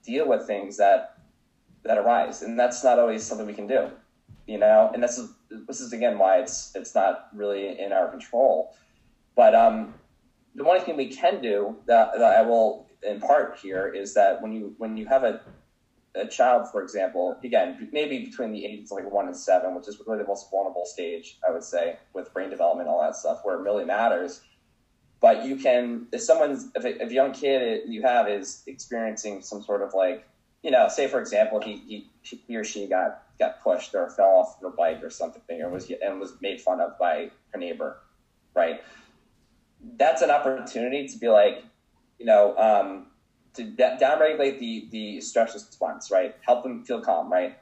deal 0.03 0.27
with 0.27 0.45
things 0.45 0.75
that 0.77 1.17
that 1.83 1.97
arise, 1.97 2.41
and 2.41 2.59
that's 2.59 2.83
not 2.83 2.99
always 2.99 3.23
something 3.23 3.47
we 3.47 3.53
can 3.53 3.65
do, 3.65 3.89
you 4.45 4.57
know. 4.57 4.91
And 4.93 5.01
this 5.01 5.17
is 5.17 5.31
this 5.49 5.79
is 5.79 5.93
again 5.93 6.17
why 6.17 6.39
it's 6.39 6.75
it's 6.75 6.93
not 6.93 7.29
really 7.33 7.79
in 7.79 7.93
our 7.93 8.09
control. 8.09 8.75
But 9.33 9.55
um, 9.55 9.93
the 10.53 10.65
one 10.65 10.81
thing 10.81 10.97
we 10.97 11.07
can 11.07 11.41
do 11.41 11.77
that, 11.85 12.11
that 12.17 12.37
I 12.37 12.41
will 12.41 12.89
impart 13.01 13.57
here 13.57 13.87
is 13.87 14.13
that 14.15 14.41
when 14.41 14.51
you 14.51 14.75
when 14.79 14.97
you 14.97 15.07
have 15.07 15.23
a 15.23 15.39
a 16.13 16.27
child, 16.27 16.69
for 16.69 16.83
example, 16.83 17.37
again, 17.41 17.87
maybe 17.93 18.25
between 18.25 18.51
the 18.51 18.65
ages 18.65 18.91
like 18.91 19.09
one 19.09 19.27
and 19.27 19.37
seven, 19.37 19.75
which 19.75 19.87
is 19.87 19.97
really 20.05 20.19
the 20.19 20.27
most 20.27 20.51
vulnerable 20.51 20.85
stage, 20.85 21.39
I 21.47 21.53
would 21.53 21.63
say, 21.63 21.99
with 22.13 22.33
brain 22.33 22.49
development, 22.49 22.89
all 22.89 23.01
that 23.01 23.15
stuff, 23.15 23.39
where 23.43 23.55
it 23.55 23.61
really 23.61 23.85
matters. 23.85 24.41
But 25.21 25.45
you 25.45 25.55
can, 25.55 26.07
if 26.11 26.21
someone's, 26.21 26.69
if 26.75 26.83
a, 26.83 27.01
if 27.01 27.11
a 27.11 27.13
young 27.13 27.31
kid 27.31 27.83
you 27.87 28.01
have 28.01 28.27
is 28.27 28.63
experiencing 28.65 29.43
some 29.43 29.61
sort 29.61 29.83
of 29.83 29.93
like, 29.93 30.27
you 30.63 30.71
know, 30.71 30.87
say 30.87 31.07
for 31.07 31.19
example, 31.19 31.61
he, 31.61 32.09
he, 32.21 32.39
he 32.47 32.55
or 32.55 32.63
she 32.63 32.87
got 32.87 33.23
got 33.39 33.61
pushed 33.63 33.93
or 33.95 34.09
fell 34.09 34.27
off 34.27 34.59
their 34.61 34.69
bike 34.71 35.03
or 35.03 35.09
something, 35.09 35.61
or 35.61 35.69
was 35.69 35.91
and 36.03 36.19
was 36.19 36.33
made 36.41 36.59
fun 36.59 36.81
of 36.81 36.97
by 36.99 37.29
her 37.51 37.59
neighbor, 37.59 37.97
right? 38.55 38.81
That's 39.97 40.21
an 40.21 40.29
opportunity 40.29 41.07
to 41.07 41.17
be 41.17 41.29
like, 41.29 41.63
you 42.19 42.25
know, 42.25 42.55
um, 42.57 43.07
to 43.55 43.63
downregulate 43.63 44.59
the 44.59 44.87
the 44.91 45.21
stress 45.21 45.53
response, 45.53 46.11
right? 46.11 46.35
Help 46.41 46.63
them 46.63 46.83
feel 46.83 47.01
calm, 47.01 47.31
right? 47.31 47.57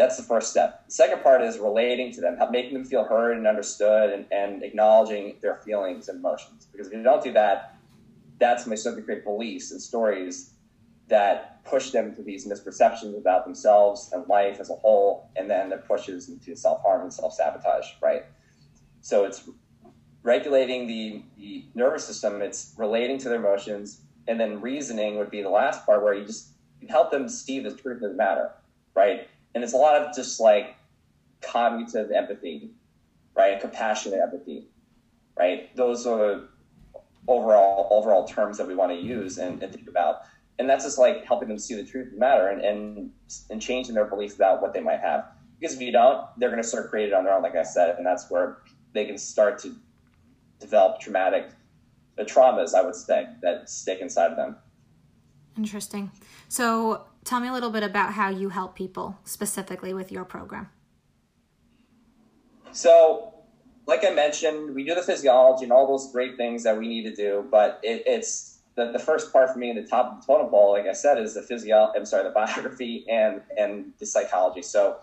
That's 0.00 0.16
the 0.16 0.22
first 0.22 0.50
step. 0.50 0.86
The 0.86 0.94
second 0.94 1.22
part 1.22 1.42
is 1.42 1.58
relating 1.58 2.10
to 2.12 2.22
them, 2.22 2.38
making 2.50 2.72
them 2.72 2.86
feel 2.86 3.04
heard 3.04 3.36
and 3.36 3.46
understood, 3.46 4.10
and, 4.14 4.24
and 4.32 4.62
acknowledging 4.62 5.36
their 5.42 5.56
feelings 5.56 6.08
and 6.08 6.20
emotions. 6.20 6.66
Because 6.72 6.86
if 6.86 6.94
you 6.94 7.02
don't 7.02 7.22
do 7.22 7.34
that, 7.34 7.76
that's 8.38 8.64
when 8.64 8.70
they 8.70 8.76
start 8.76 8.96
to 8.96 9.02
create 9.02 9.24
beliefs 9.24 9.72
and 9.72 9.82
stories 9.82 10.54
that 11.08 11.62
push 11.66 11.90
them 11.90 12.14
to 12.14 12.22
these 12.22 12.48
misperceptions 12.48 13.14
about 13.18 13.44
themselves 13.44 14.10
and 14.14 14.26
life 14.26 14.58
as 14.58 14.70
a 14.70 14.74
whole, 14.74 15.28
and 15.36 15.50
then 15.50 15.68
that 15.68 15.86
pushes 15.86 16.30
into 16.30 16.56
self 16.56 16.80
harm 16.80 17.02
and 17.02 17.12
self 17.12 17.34
sabotage, 17.34 17.84
right? 18.00 18.24
So 19.02 19.26
it's 19.26 19.50
regulating 20.22 20.86
the, 20.86 21.22
the 21.36 21.66
nervous 21.74 22.06
system, 22.06 22.40
it's 22.40 22.72
relating 22.78 23.18
to 23.18 23.28
their 23.28 23.38
emotions, 23.38 24.00
and 24.26 24.40
then 24.40 24.62
reasoning 24.62 25.18
would 25.18 25.30
be 25.30 25.42
the 25.42 25.50
last 25.50 25.84
part 25.84 26.02
where 26.02 26.14
you 26.14 26.24
just 26.24 26.52
help 26.88 27.10
them 27.10 27.28
see 27.28 27.60
the 27.60 27.74
truth 27.74 28.00
of 28.02 28.12
the 28.12 28.16
matter, 28.16 28.52
right? 28.94 29.28
And 29.54 29.64
it's 29.64 29.72
a 29.72 29.76
lot 29.76 30.00
of 30.00 30.14
just 30.14 30.40
like 30.40 30.76
cognitive 31.40 32.10
empathy, 32.10 32.70
right? 33.36 33.60
Compassionate 33.60 34.20
empathy, 34.20 34.68
right? 35.38 35.74
Those 35.76 36.06
are 36.06 36.48
overall 37.28 37.88
overall 37.90 38.26
terms 38.26 38.58
that 38.58 38.66
we 38.66 38.74
want 38.74 38.92
to 38.92 38.98
use 38.98 39.38
and, 39.38 39.62
and 39.62 39.72
think 39.72 39.88
about. 39.88 40.22
And 40.58 40.68
that's 40.68 40.84
just 40.84 40.98
like 40.98 41.24
helping 41.24 41.48
them 41.48 41.58
see 41.58 41.74
the 41.74 41.84
truth 41.84 42.08
of 42.08 42.12
the 42.14 42.18
matter 42.18 42.48
and, 42.48 42.62
and 42.62 43.10
and 43.50 43.60
changing 43.60 43.94
their 43.94 44.04
beliefs 44.04 44.34
about 44.34 44.60
what 44.62 44.72
they 44.72 44.80
might 44.80 45.00
have. 45.00 45.24
Because 45.58 45.74
if 45.74 45.80
you 45.80 45.92
don't, 45.92 46.26
they're 46.38 46.50
going 46.50 46.62
to 46.62 46.68
start 46.68 46.90
creating 46.90 47.12
it 47.12 47.16
on 47.16 47.24
their 47.24 47.34
own, 47.34 47.42
like 47.42 47.56
I 47.56 47.62
said, 47.62 47.96
and 47.96 48.06
that's 48.06 48.30
where 48.30 48.58
they 48.92 49.04
can 49.04 49.18
start 49.18 49.58
to 49.60 49.74
develop 50.58 51.00
traumatic 51.00 51.50
the 52.16 52.24
traumas, 52.24 52.74
I 52.74 52.82
would 52.82 52.94
say, 52.94 53.26
that 53.42 53.68
stick 53.68 54.00
inside 54.00 54.30
of 54.30 54.36
them. 54.36 54.56
Interesting. 55.56 56.10
So, 56.48 57.06
tell 57.24 57.40
me 57.40 57.48
a 57.48 57.52
little 57.52 57.70
bit 57.70 57.82
about 57.82 58.14
how 58.14 58.28
you 58.28 58.48
help 58.48 58.74
people 58.74 59.18
specifically 59.24 59.94
with 59.94 60.10
your 60.10 60.24
program. 60.24 60.68
So, 62.72 63.34
like 63.86 64.04
I 64.04 64.10
mentioned, 64.10 64.74
we 64.74 64.84
do 64.84 64.94
the 64.94 65.02
physiology 65.02 65.64
and 65.64 65.72
all 65.72 65.86
those 65.86 66.12
great 66.12 66.36
things 66.36 66.62
that 66.62 66.78
we 66.78 66.86
need 66.86 67.02
to 67.04 67.14
do, 67.14 67.46
but 67.50 67.80
it, 67.82 68.02
it's 68.06 68.60
the, 68.76 68.92
the 68.92 68.98
first 68.98 69.32
part 69.32 69.52
for 69.52 69.58
me 69.58 69.70
in 69.70 69.76
the 69.76 69.82
top 69.82 70.12
of 70.12 70.20
the 70.20 70.26
totem 70.26 70.48
pole, 70.48 70.72
like 70.72 70.86
I 70.86 70.92
said, 70.92 71.18
is 71.18 71.34
the 71.34 71.42
physio. 71.42 71.92
I'm 71.96 72.06
sorry, 72.06 72.24
the 72.24 72.30
biography 72.30 73.04
and 73.08 73.42
and 73.58 73.92
the 73.98 74.06
psychology. 74.06 74.62
So 74.62 74.98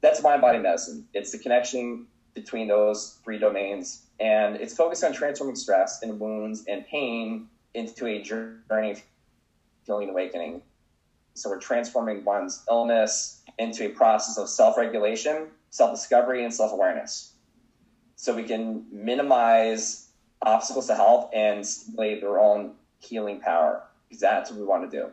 that's 0.00 0.22
mind 0.22 0.40
body 0.40 0.58
medicine. 0.58 1.06
It's 1.12 1.32
the 1.32 1.38
connection 1.38 2.06
between 2.34 2.68
those 2.68 3.18
three 3.24 3.38
domains 3.38 4.06
and 4.20 4.56
it's 4.56 4.74
focused 4.74 5.04
on 5.04 5.12
transforming 5.12 5.56
stress 5.56 6.02
and 6.02 6.18
wounds 6.18 6.64
and 6.68 6.86
pain 6.86 7.48
into 7.74 8.06
a 8.06 8.22
journey 8.22 8.92
of 8.92 9.02
healing 9.84 10.08
and 10.08 10.10
awakening. 10.10 10.62
So 11.36 11.50
we're 11.50 11.60
transforming 11.60 12.24
one's 12.24 12.64
illness 12.70 13.42
into 13.58 13.86
a 13.86 13.90
process 13.90 14.38
of 14.38 14.48
self-regulation, 14.48 15.48
self-discovery, 15.68 16.44
and 16.44 16.52
self-awareness. 16.52 17.34
So 18.16 18.34
we 18.34 18.44
can 18.44 18.86
minimize 18.90 20.08
obstacles 20.40 20.86
to 20.86 20.94
health 20.94 21.30
and 21.34 21.66
stimulate 21.66 22.22
their 22.22 22.38
own 22.38 22.72
healing 23.00 23.40
power 23.40 23.82
because 24.08 24.20
that's 24.20 24.50
what 24.50 24.58
we 24.58 24.64
want 24.64 24.90
to 24.90 24.96
do. 24.96 25.10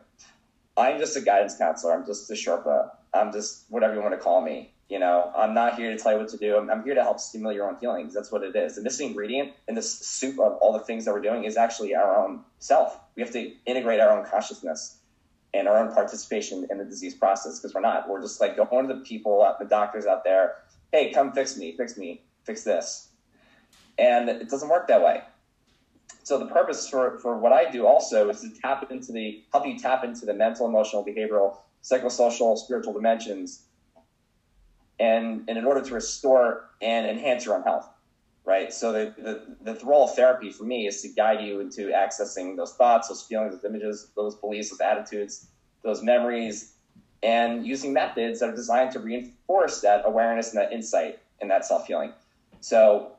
I'm 0.77 0.97
just 0.97 1.17
a 1.17 1.21
guidance 1.21 1.57
counselor. 1.57 1.93
I'm 1.93 2.05
just 2.05 2.31
a 2.31 2.35
Sherpa. 2.35 2.91
I'm 3.13 3.33
just 3.33 3.65
whatever 3.69 3.93
you 3.93 4.01
want 4.01 4.13
to 4.13 4.19
call 4.19 4.41
me. 4.41 4.71
You 4.89 4.99
know, 4.99 5.31
I'm 5.35 5.53
not 5.53 5.75
here 5.75 5.91
to 5.91 6.01
tell 6.01 6.13
you 6.13 6.19
what 6.19 6.29
to 6.29 6.37
do. 6.37 6.55
I'm, 6.55 6.69
I'm 6.69 6.83
here 6.83 6.95
to 6.95 7.03
help 7.03 7.19
stimulate 7.19 7.57
your 7.57 7.67
own 7.67 7.77
feelings. 7.77 8.13
That's 8.13 8.31
what 8.31 8.43
it 8.43 8.55
is. 8.55 8.75
The 8.75 8.81
missing 8.81 9.07
ingredient 9.07 9.53
in 9.67 9.75
this 9.75 9.91
soup 9.99 10.39
of 10.39 10.53
all 10.61 10.71
the 10.71 10.79
things 10.79 11.03
that 11.03 11.13
we're 11.13 11.21
doing 11.21 11.43
is 11.43 11.57
actually 11.57 11.95
our 11.95 12.15
own 12.15 12.41
self. 12.59 12.97
We 13.15 13.21
have 13.23 13.31
to 13.31 13.51
integrate 13.65 13.99
our 13.99 14.17
own 14.17 14.25
consciousness 14.25 14.99
and 15.53 15.67
our 15.67 15.77
own 15.77 15.93
participation 15.93 16.65
in 16.69 16.77
the 16.77 16.85
disease 16.85 17.13
process 17.13 17.59
because 17.59 17.73
we're 17.73 17.81
not. 17.81 18.09
We're 18.09 18.21
just 18.21 18.41
like 18.41 18.57
going 18.57 18.87
to 18.87 18.93
the 18.93 19.01
people, 19.01 19.41
uh, 19.41 19.55
the 19.59 19.65
doctors 19.65 20.05
out 20.05 20.23
there, 20.23 20.55
hey, 20.91 21.11
come 21.11 21.31
fix 21.31 21.57
me, 21.57 21.75
fix 21.77 21.97
me, 21.97 22.21
fix 22.43 22.63
this. 22.63 23.09
And 23.97 24.29
it 24.29 24.49
doesn't 24.49 24.69
work 24.69 24.87
that 24.87 25.01
way. 25.01 25.21
So 26.23 26.39
the 26.39 26.47
purpose 26.47 26.87
for, 26.89 27.19
for 27.19 27.37
what 27.37 27.51
I 27.51 27.69
do 27.69 27.85
also 27.85 28.29
is 28.29 28.41
to 28.41 28.49
tap 28.49 28.89
into 28.91 29.11
the 29.11 29.43
help 29.51 29.67
you 29.67 29.77
tap 29.77 30.03
into 30.03 30.25
the 30.25 30.33
mental, 30.33 30.67
emotional, 30.67 31.05
behavioral, 31.05 31.57
psychosocial, 31.83 32.57
spiritual 32.57 32.93
dimensions 32.93 33.63
and, 34.99 35.43
and 35.47 35.57
in 35.57 35.65
order 35.65 35.81
to 35.81 35.93
restore 35.93 36.69
and 36.81 37.07
enhance 37.07 37.45
your 37.45 37.55
own 37.55 37.63
health, 37.63 37.89
right? 38.45 38.73
So 38.73 38.91
the, 38.91 39.13
the, 39.63 39.73
the 39.73 39.85
role 39.85 40.05
of 40.05 40.15
therapy 40.15 40.51
for 40.51 40.63
me 40.63 40.87
is 40.87 41.01
to 41.01 41.09
guide 41.09 41.41
you 41.41 41.59
into 41.59 41.87
accessing 41.89 42.57
those 42.57 42.73
thoughts, 42.73 43.07
those 43.07 43.23
feelings, 43.23 43.53
those 43.53 43.63
images, 43.63 44.09
those 44.15 44.35
beliefs, 44.35 44.69
those 44.69 44.81
attitudes, 44.81 45.47
those 45.81 46.03
memories, 46.03 46.73
and 47.21 47.65
using 47.65 47.93
methods 47.93 48.41
that 48.41 48.49
are 48.49 48.55
designed 48.55 48.91
to 48.91 48.99
reinforce 48.99 49.81
that 49.81 50.03
awareness 50.05 50.53
and 50.53 50.61
that 50.61 50.73
insight 50.73 51.19
and 51.39 51.49
that 51.49 51.65
self 51.65 51.87
healing. 51.87 52.11
So, 52.59 53.13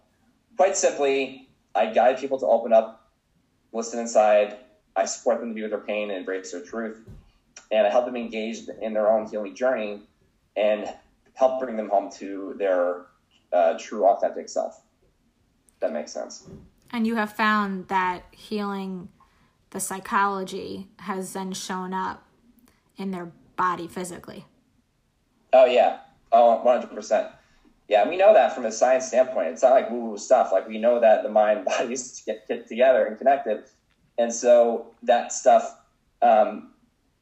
quite 0.57 0.77
simply, 0.77 1.49
I 1.75 1.87
guide 1.87 2.19
people 2.19 2.39
to 2.41 2.47
open 2.47 2.73
up, 2.73 3.11
listen 3.73 3.99
inside. 3.99 4.59
I 4.97 5.07
support 5.07 5.41
them 5.41 5.49
to 5.49 5.55
be 5.55 5.63
with 5.63 5.71
their 5.71 5.81
pain 5.81 6.11
and 6.11 6.19
embrace 6.19 6.53
their 6.53 6.61
truth. 6.61 7.01
And 7.73 7.87
I 7.87 7.91
help 7.91 8.05
them 8.05 8.17
engage 8.17 8.69
in 8.81 8.93
their 8.93 9.11
own 9.11 9.27
healing 9.27 9.55
journey 9.55 10.03
and 10.57 10.89
help 11.33 11.61
bring 11.61 11.77
them 11.77 11.89
home 11.89 12.11
to 12.19 12.55
their 12.59 13.07
uh, 13.53 13.77
true, 13.79 14.07
authentic 14.07 14.49
self. 14.49 14.84
That 15.85 15.92
makes 15.92 16.12
sense. 16.12 16.49
And 16.92 17.07
you 17.07 17.16
have 17.16 17.35
found 17.35 17.88
that 17.88 18.25
healing 18.31 19.11
the 19.68 19.81
psychology 19.81 20.88
has 21.01 21.35
then 21.35 21.53
shown 21.53 21.92
up 21.92 22.27
in 22.97 23.11
their 23.11 23.31
body 23.57 23.87
physically. 23.87 24.47
Oh, 25.53 25.66
yeah. 25.66 25.99
Oh, 26.33 26.62
100%. 26.64 27.33
Yeah, 27.87 28.09
we 28.09 28.16
know 28.16 28.33
that 28.33 28.55
from 28.55 28.64
a 28.64 28.73
science 28.73 29.09
standpoint. 29.09 29.49
It's 29.49 29.62
not 29.62 29.73
like 29.73 29.90
woo 29.90 30.07
woo 30.07 30.16
stuff. 30.16 30.53
Like, 30.53 30.66
we 30.66 30.79
know 30.79 31.01
that 31.01 31.23
the 31.23 31.29
mind 31.29 31.68
is 31.90 32.23
get, 32.25 32.49
get 32.49 32.66
together 32.66 33.05
and 33.05 33.18
connected. 33.18 33.64
And 34.16 34.33
so 34.33 34.87
that 35.03 35.35
stuff 35.35 35.81
um, 36.23 36.70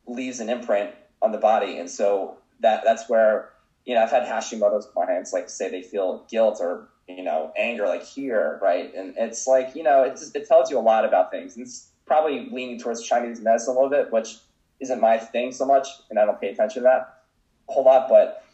leaves 0.06 0.38
an 0.38 0.48
imprint 0.48 0.92
on 1.20 1.32
the 1.32 1.38
body. 1.38 1.78
And 1.78 1.90
so 1.90 2.36
that 2.60 2.84
that's 2.84 3.08
where 3.08 3.50
you 3.84 3.96
know, 3.96 4.02
I've 4.02 4.12
had 4.12 4.22
Hashimoto's 4.22 4.86
clients 4.86 5.32
like 5.32 5.48
say 5.48 5.68
they 5.68 5.82
feel 5.82 6.24
guilt 6.30 6.58
or 6.60 6.88
you 7.08 7.22
know 7.22 7.52
anger 7.56 7.86
like 7.86 8.04
here, 8.04 8.58
right? 8.62 8.94
And 8.94 9.14
it's 9.16 9.46
like 9.46 9.74
you 9.74 9.82
know 9.82 10.02
it 10.02 10.10
just, 10.10 10.34
it 10.36 10.46
tells 10.46 10.70
you 10.70 10.78
a 10.78 10.80
lot 10.80 11.04
about 11.04 11.30
things. 11.30 11.56
And 11.56 11.66
it's 11.66 11.88
probably 12.06 12.48
leaning 12.50 12.78
towards 12.78 13.02
Chinese 13.02 13.40
medicine 13.40 13.76
a 13.76 13.80
little 13.80 13.90
bit, 13.90 14.12
which 14.12 14.36
isn't 14.80 15.00
my 15.00 15.18
thing 15.18 15.52
so 15.52 15.64
much, 15.64 15.86
and 16.10 16.18
I 16.18 16.26
don't 16.26 16.40
pay 16.40 16.48
attention 16.48 16.82
to 16.82 16.88
that 16.88 17.22
a 17.68 17.72
whole 17.72 17.84
lot. 17.84 18.08
But 18.08 18.44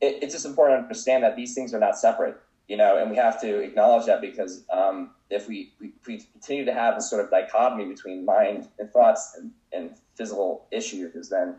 it, 0.00 0.22
it's 0.22 0.34
just 0.34 0.46
important 0.46 0.78
to 0.78 0.82
understand 0.84 1.24
that 1.24 1.36
these 1.36 1.54
things 1.54 1.74
are 1.74 1.80
not 1.80 1.98
separate, 1.98 2.40
you 2.68 2.76
know, 2.76 2.98
and 2.98 3.10
we 3.10 3.16
have 3.16 3.40
to 3.40 3.60
acknowledge 3.60 4.06
that 4.06 4.20
because 4.20 4.64
um, 4.72 5.10
if 5.30 5.48
we, 5.48 5.72
we, 5.80 5.92
we 6.06 6.18
continue 6.32 6.64
to 6.64 6.72
have 6.72 6.94
this 6.94 7.10
sort 7.10 7.24
of 7.24 7.30
dichotomy 7.30 7.84
between 7.86 8.24
mind 8.24 8.68
and 8.78 8.90
thoughts 8.90 9.36
and, 9.38 9.50
and 9.72 9.96
physical 10.14 10.66
issues, 10.70 11.28
then 11.28 11.56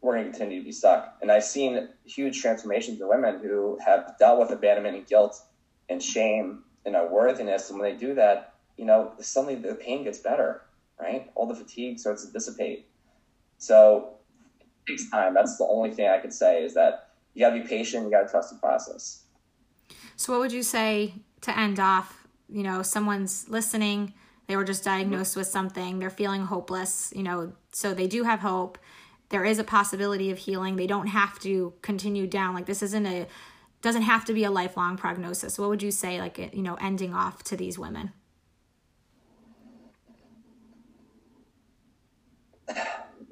we're 0.00 0.14
going 0.14 0.24
to 0.24 0.30
continue 0.30 0.60
to 0.60 0.64
be 0.64 0.72
stuck. 0.72 1.16
And 1.20 1.30
I've 1.30 1.44
seen 1.44 1.88
huge 2.04 2.40
transformations 2.40 3.00
in 3.00 3.08
women 3.08 3.40
who 3.40 3.78
have 3.84 4.14
dealt 4.18 4.40
with 4.40 4.50
abandonment 4.50 4.96
and 4.96 5.06
guilt 5.06 5.40
and 5.88 6.02
shame 6.02 6.64
and 6.86 6.96
unworthiness. 6.96 7.70
And 7.70 7.78
when 7.78 7.90
they 7.90 7.98
do 7.98 8.14
that, 8.14 8.54
you 8.76 8.86
know, 8.86 9.12
suddenly 9.20 9.56
the 9.56 9.74
pain 9.74 10.04
gets 10.04 10.18
better, 10.18 10.62
right? 10.98 11.30
All 11.34 11.46
the 11.46 11.54
fatigue 11.54 11.98
starts 11.98 12.24
to 12.24 12.32
dissipate. 12.32 12.86
So 13.58 14.14
it 14.60 14.90
takes 14.90 15.10
time. 15.10 15.34
That's 15.34 15.58
the 15.58 15.64
only 15.64 15.90
thing 15.90 16.08
I 16.08 16.18
could 16.18 16.32
say 16.32 16.64
is 16.64 16.74
that 16.74 17.10
you 17.34 17.44
got 17.44 17.54
to 17.54 17.62
be 17.62 17.68
patient. 17.68 18.04
You 18.04 18.10
got 18.10 18.22
to 18.22 18.28
trust 18.28 18.50
the 18.50 18.58
process. 18.58 19.24
So, 20.16 20.32
what 20.32 20.40
would 20.40 20.52
you 20.52 20.62
say 20.62 21.14
to 21.42 21.58
end 21.58 21.78
off? 21.78 22.26
You 22.48 22.62
know, 22.62 22.82
someone's 22.82 23.48
listening, 23.48 24.14
they 24.48 24.56
were 24.56 24.64
just 24.64 24.82
diagnosed 24.82 25.36
with 25.36 25.46
something, 25.46 26.00
they're 26.00 26.10
feeling 26.10 26.44
hopeless, 26.44 27.12
you 27.14 27.22
know, 27.22 27.52
so 27.70 27.94
they 27.94 28.08
do 28.08 28.24
have 28.24 28.40
hope. 28.40 28.78
There 29.30 29.44
is 29.44 29.58
a 29.58 29.64
possibility 29.64 30.30
of 30.30 30.38
healing. 30.38 30.76
They 30.76 30.86
don't 30.86 31.08
have 31.08 31.38
to 31.40 31.74
continue 31.82 32.26
down. 32.26 32.54
Like, 32.54 32.66
this 32.66 32.82
isn't 32.82 33.06
a, 33.06 33.26
doesn't 33.82 34.02
have 34.02 34.24
to 34.26 34.32
be 34.32 34.44
a 34.44 34.50
lifelong 34.50 34.96
prognosis. 34.96 35.58
What 35.58 35.68
would 35.70 35.82
you 35.82 35.90
say, 35.90 36.20
like, 36.20 36.38
you 36.54 36.62
know, 36.62 36.74
ending 36.80 37.14
off 37.14 37.42
to 37.44 37.56
these 37.56 37.78
women? 37.78 38.12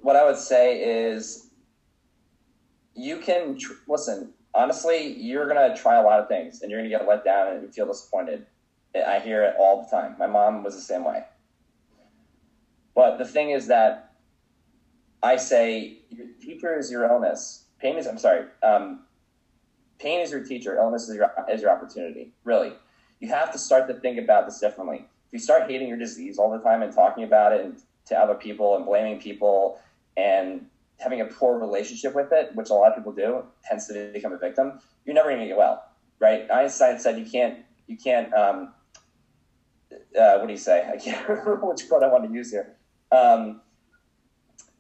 What 0.01 0.17
I 0.17 0.25
would 0.25 0.39
say 0.39 0.81
is 0.81 1.51
you 2.95 3.19
can 3.19 3.59
tr- 3.59 3.75
listen 3.87 4.33
honestly, 4.59 5.15
you're 5.15 5.47
gonna 5.47 5.77
try 5.77 5.97
a 5.97 6.03
lot 6.03 6.21
of 6.21 6.29
things 6.29 6.63
and 6.63 6.71
you're 6.71 6.81
gonna 6.81 6.91
get 6.91 7.07
let 7.07 7.25
down 7.25 7.57
and 7.57 7.75
feel 7.75 7.87
disappointed. 7.87 8.47
I 8.95 9.21
hear 9.21 9.45
it 9.45 9.55
all 9.59 9.83
the 9.83 9.89
time. 9.89 10.17
My 10.19 10.27
mom 10.27 10.65
was 10.65 10.75
the 10.75 10.81
same 10.81 11.05
way. 11.05 11.25
But 12.95 13.19
the 13.19 13.25
thing 13.25 13.51
is 13.51 13.69
that 13.69 14.08
I 15.23 15.37
say 15.37 15.99
your 16.11 16.27
teacher 16.41 16.79
is 16.79 16.91
your 16.91 17.05
illness. 17.05 17.65
Pain 17.81 17.97
is 17.97 18.07
I'm 18.07 18.19
sorry. 18.19 18.47
Um, 18.63 19.01
pain 19.99 20.21
is 20.21 20.31
your 20.31 20.45
teacher. 20.45 20.77
Illness 20.77 21.09
is 21.09 21.17
your 21.17 21.33
is 21.51 21.63
your 21.63 21.71
opportunity. 21.71 22.33
Really, 22.45 22.73
you 23.21 23.29
have 23.29 23.53
to 23.53 23.59
start 23.59 23.89
to 23.89 23.95
think 23.95 24.19
about 24.19 24.47
this 24.47 24.61
differently. 24.61 25.07
If 25.27 25.33
you 25.33 25.39
start 25.39 25.71
hating 25.71 25.89
your 25.89 25.99
disease 25.99 26.39
all 26.39 26.51
the 26.51 26.59
time 26.59 26.83
and 26.83 26.93
talking 26.93 27.25
about 27.25 27.53
it 27.53 27.65
and 27.65 27.81
to 28.07 28.19
other 28.19 28.35
people 28.35 28.77
and 28.77 28.87
blaming 28.87 29.21
people 29.21 29.79
and 30.17 30.67
having 30.99 31.21
a 31.21 31.27
poor 31.27 31.59
relationship 31.59 32.15
with 32.15 32.33
it, 32.33 32.55
which 32.55 32.71
a 32.71 32.75
lot 32.75 32.91
of 32.91 32.97
people 32.97 33.13
do, 33.13 33.45
tends 33.63 33.87
to 33.89 34.11
become 34.13 34.33
a 34.33 34.39
victim, 34.39 34.81
you're 35.05 35.15
never 35.15 35.29
going 35.29 35.41
to 35.41 35.47
get 35.47 35.57
well, 35.57 35.85
right? 36.19 36.51
Einstein 36.51 36.99
said 36.99 37.19
you 37.19 37.25
can't, 37.25 37.59
you 37.87 37.97
can't, 37.97 38.33
um, 38.35 38.73
uh, 39.93 40.39
what 40.39 40.47
do 40.47 40.53
you 40.53 40.59
say? 40.59 40.89
I 40.93 40.97
can't 40.97 41.29
remember 41.29 41.67
which 41.67 41.89
quote 41.89 42.03
I 42.03 42.09
want 42.09 42.27
to 42.27 42.33
use 42.33 42.51
here. 42.51 42.77
Um, 43.13 43.61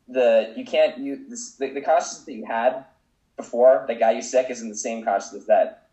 the 0.08 0.52
you 0.56 0.64
can't 0.64 0.98
use 0.98 1.56
the, 1.56 1.70
the 1.70 1.80
consciousness 1.80 2.24
that 2.24 2.32
you 2.32 2.44
had 2.44 2.84
before 3.36 3.84
that 3.88 3.98
got 3.98 4.16
you 4.16 4.22
sick 4.22 4.46
isn't 4.50 4.68
the 4.68 4.74
same 4.74 5.04
consciousness 5.04 5.44
that 5.46 5.88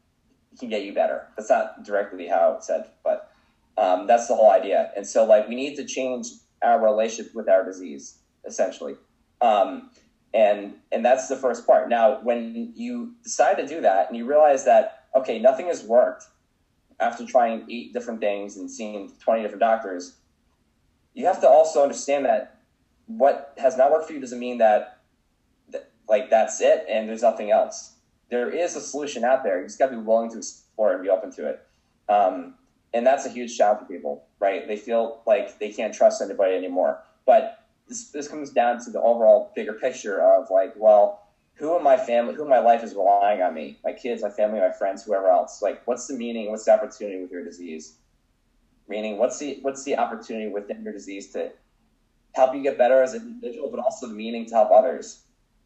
can 0.60 0.70
get 0.70 0.84
you 0.84 0.94
better. 0.94 1.28
That's 1.36 1.50
not 1.50 1.84
directly 1.84 2.28
how 2.28 2.54
it 2.54 2.64
said, 2.64 2.88
but 3.04 3.32
um, 3.78 4.08
that's 4.08 4.28
the 4.28 4.36
whole 4.36 4.52
idea. 4.52 4.92
And 4.96 5.06
so, 5.06 5.26
like, 5.26 5.50
we 5.50 5.56
need 5.56 5.76
to 5.76 5.86
change 5.86 6.28
our 6.62 6.82
relationship 6.82 7.36
with 7.36 7.50
our 7.50 7.66
disease, 7.66 8.16
essentially. 8.46 8.96
Um, 9.42 9.90
and 10.36 10.76
and 10.92 11.04
that's 11.04 11.28
the 11.28 11.36
first 11.36 11.66
part 11.66 11.90
now 11.90 12.20
when 12.22 12.74
you 12.76 13.14
decide 13.24 13.56
to 13.56 13.66
do 13.66 13.80
that 13.82 14.10
and 14.10 14.18
you 14.18 14.26
realize 14.26 14.66
that 14.66 15.06
okay 15.16 15.40
nothing 15.40 15.68
has 15.68 15.84
worked 15.84 16.26
after 17.00 17.26
trying 17.26 17.66
eight 17.70 17.94
different 17.94 18.20
things 18.20 18.58
and 18.58 18.70
seeing 18.70 19.12
20 19.22 19.42
different 19.42 19.62
doctors 19.62 20.16
you 21.14 21.26
have 21.26 21.40
to 21.40 21.48
also 21.48 21.82
understand 21.82 22.26
that 22.26 22.55
what 23.08 23.54
has 23.58 23.78
not 23.78 23.92
worked 23.92 24.08
for 24.08 24.14
you 24.14 24.20
doesn't 24.20 24.40
mean 24.40 24.58
that, 24.58 25.00
that 25.70 25.92
like 26.10 26.30
that's 26.30 26.62
it 26.62 26.86
and 26.90 27.08
there's 27.08 27.22
nothing 27.22 27.52
else 27.52 27.94
there 28.30 28.50
is 28.50 28.76
a 28.76 28.82
solution 28.82 29.24
out 29.24 29.44
there 29.44 29.60
you 29.60 29.66
just 29.66 29.80
got 29.80 29.88
to 29.88 29.98
be 29.98 30.02
willing 30.02 30.30
to 30.32 30.38
explore 30.38 30.94
and 30.94 31.04
be 31.04 31.10
open 31.10 31.32
to 31.32 31.48
it 31.48 31.66
um, 32.10 32.56
and 32.94 33.06
that's 33.06 33.26
a 33.26 33.30
huge 33.30 33.58
challenge 33.58 33.80
for 33.80 33.86
people 33.86 34.26
right 34.40 34.68
they 34.68 34.78
feel 34.78 35.22
like 35.26 35.60
they 35.60 35.72
can't 35.72 35.94
trust 35.94 36.22
anybody 36.22 36.56
anymore 36.56 37.00
but 37.26 37.66
this, 37.88 38.10
this 38.10 38.28
comes 38.28 38.52
down 38.52 38.84
to 38.84 38.92
the 38.92 39.02
overall 39.02 39.52
bigger 39.56 39.74
picture 39.74 40.22
of 40.22 40.50
like, 40.50 40.74
well, 40.76 41.22
who 41.56 41.76
in 41.78 41.84
my 41.84 41.98
family, 41.98 42.36
who 42.36 42.44
in 42.44 42.50
my 42.50 42.60
life 42.60 42.84
is 42.84 42.94
relying 42.94 43.42
on 43.42 43.54
me? 43.54 43.80
My 43.84 43.94
kids, 43.94 44.22
my 44.22 44.30
family, 44.30 44.60
my 44.60 44.72
friends, 44.72 45.04
whoever 45.04 45.30
else. 45.30 45.62
Like, 45.62 45.86
what's 45.88 46.08
the 46.08 46.16
meaning? 46.16 46.52
What's 46.52 46.66
the 46.66 46.74
opportunity 46.74 47.22
with 47.22 47.32
your 47.32 47.44
disease? 47.44 47.94
Meaning, 48.88 49.18
what's 49.18 49.40
the 49.40 49.60
what's 49.62 49.84
the 49.84 49.98
opportunity 49.98 50.48
within 50.48 50.84
your 50.84 50.94
disease 50.94 51.32
to 51.32 51.52
help 52.36 52.56
you 52.56 52.62
get 52.62 52.78
better 52.78 53.02
as 53.02 53.14
an 53.14 53.22
individual, 53.22 53.70
but 53.70 53.80
also 53.80 54.08
the 54.08 54.14
meaning 54.14 54.46
to 54.48 54.54
help 54.54 54.72
others, 54.72 55.22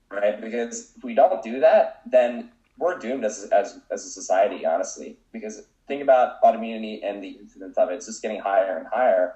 right? 0.10 0.40
Because 0.40 0.94
if 0.96 1.04
we 1.04 1.14
don't 1.14 1.44
do 1.44 1.60
that, 1.60 2.02
then 2.06 2.52
we're 2.78 2.98
doomed 2.98 3.26
as 3.26 3.50
as 3.52 3.80
as 3.92 4.06
a 4.06 4.10
society, 4.10 4.66
honestly. 4.66 5.18
Because 5.32 5.64
think 5.88 6.02
about 6.02 6.42
autoimmunity 6.44 7.00
and 7.04 7.24
the 7.24 7.30
incidence 7.30 7.78
of 7.78 7.90
it; 7.90 7.96
it's 7.96 8.06
just 8.06 8.22
getting 8.22 8.40
higher 8.40 8.78
and 8.78 8.88
higher 8.88 9.36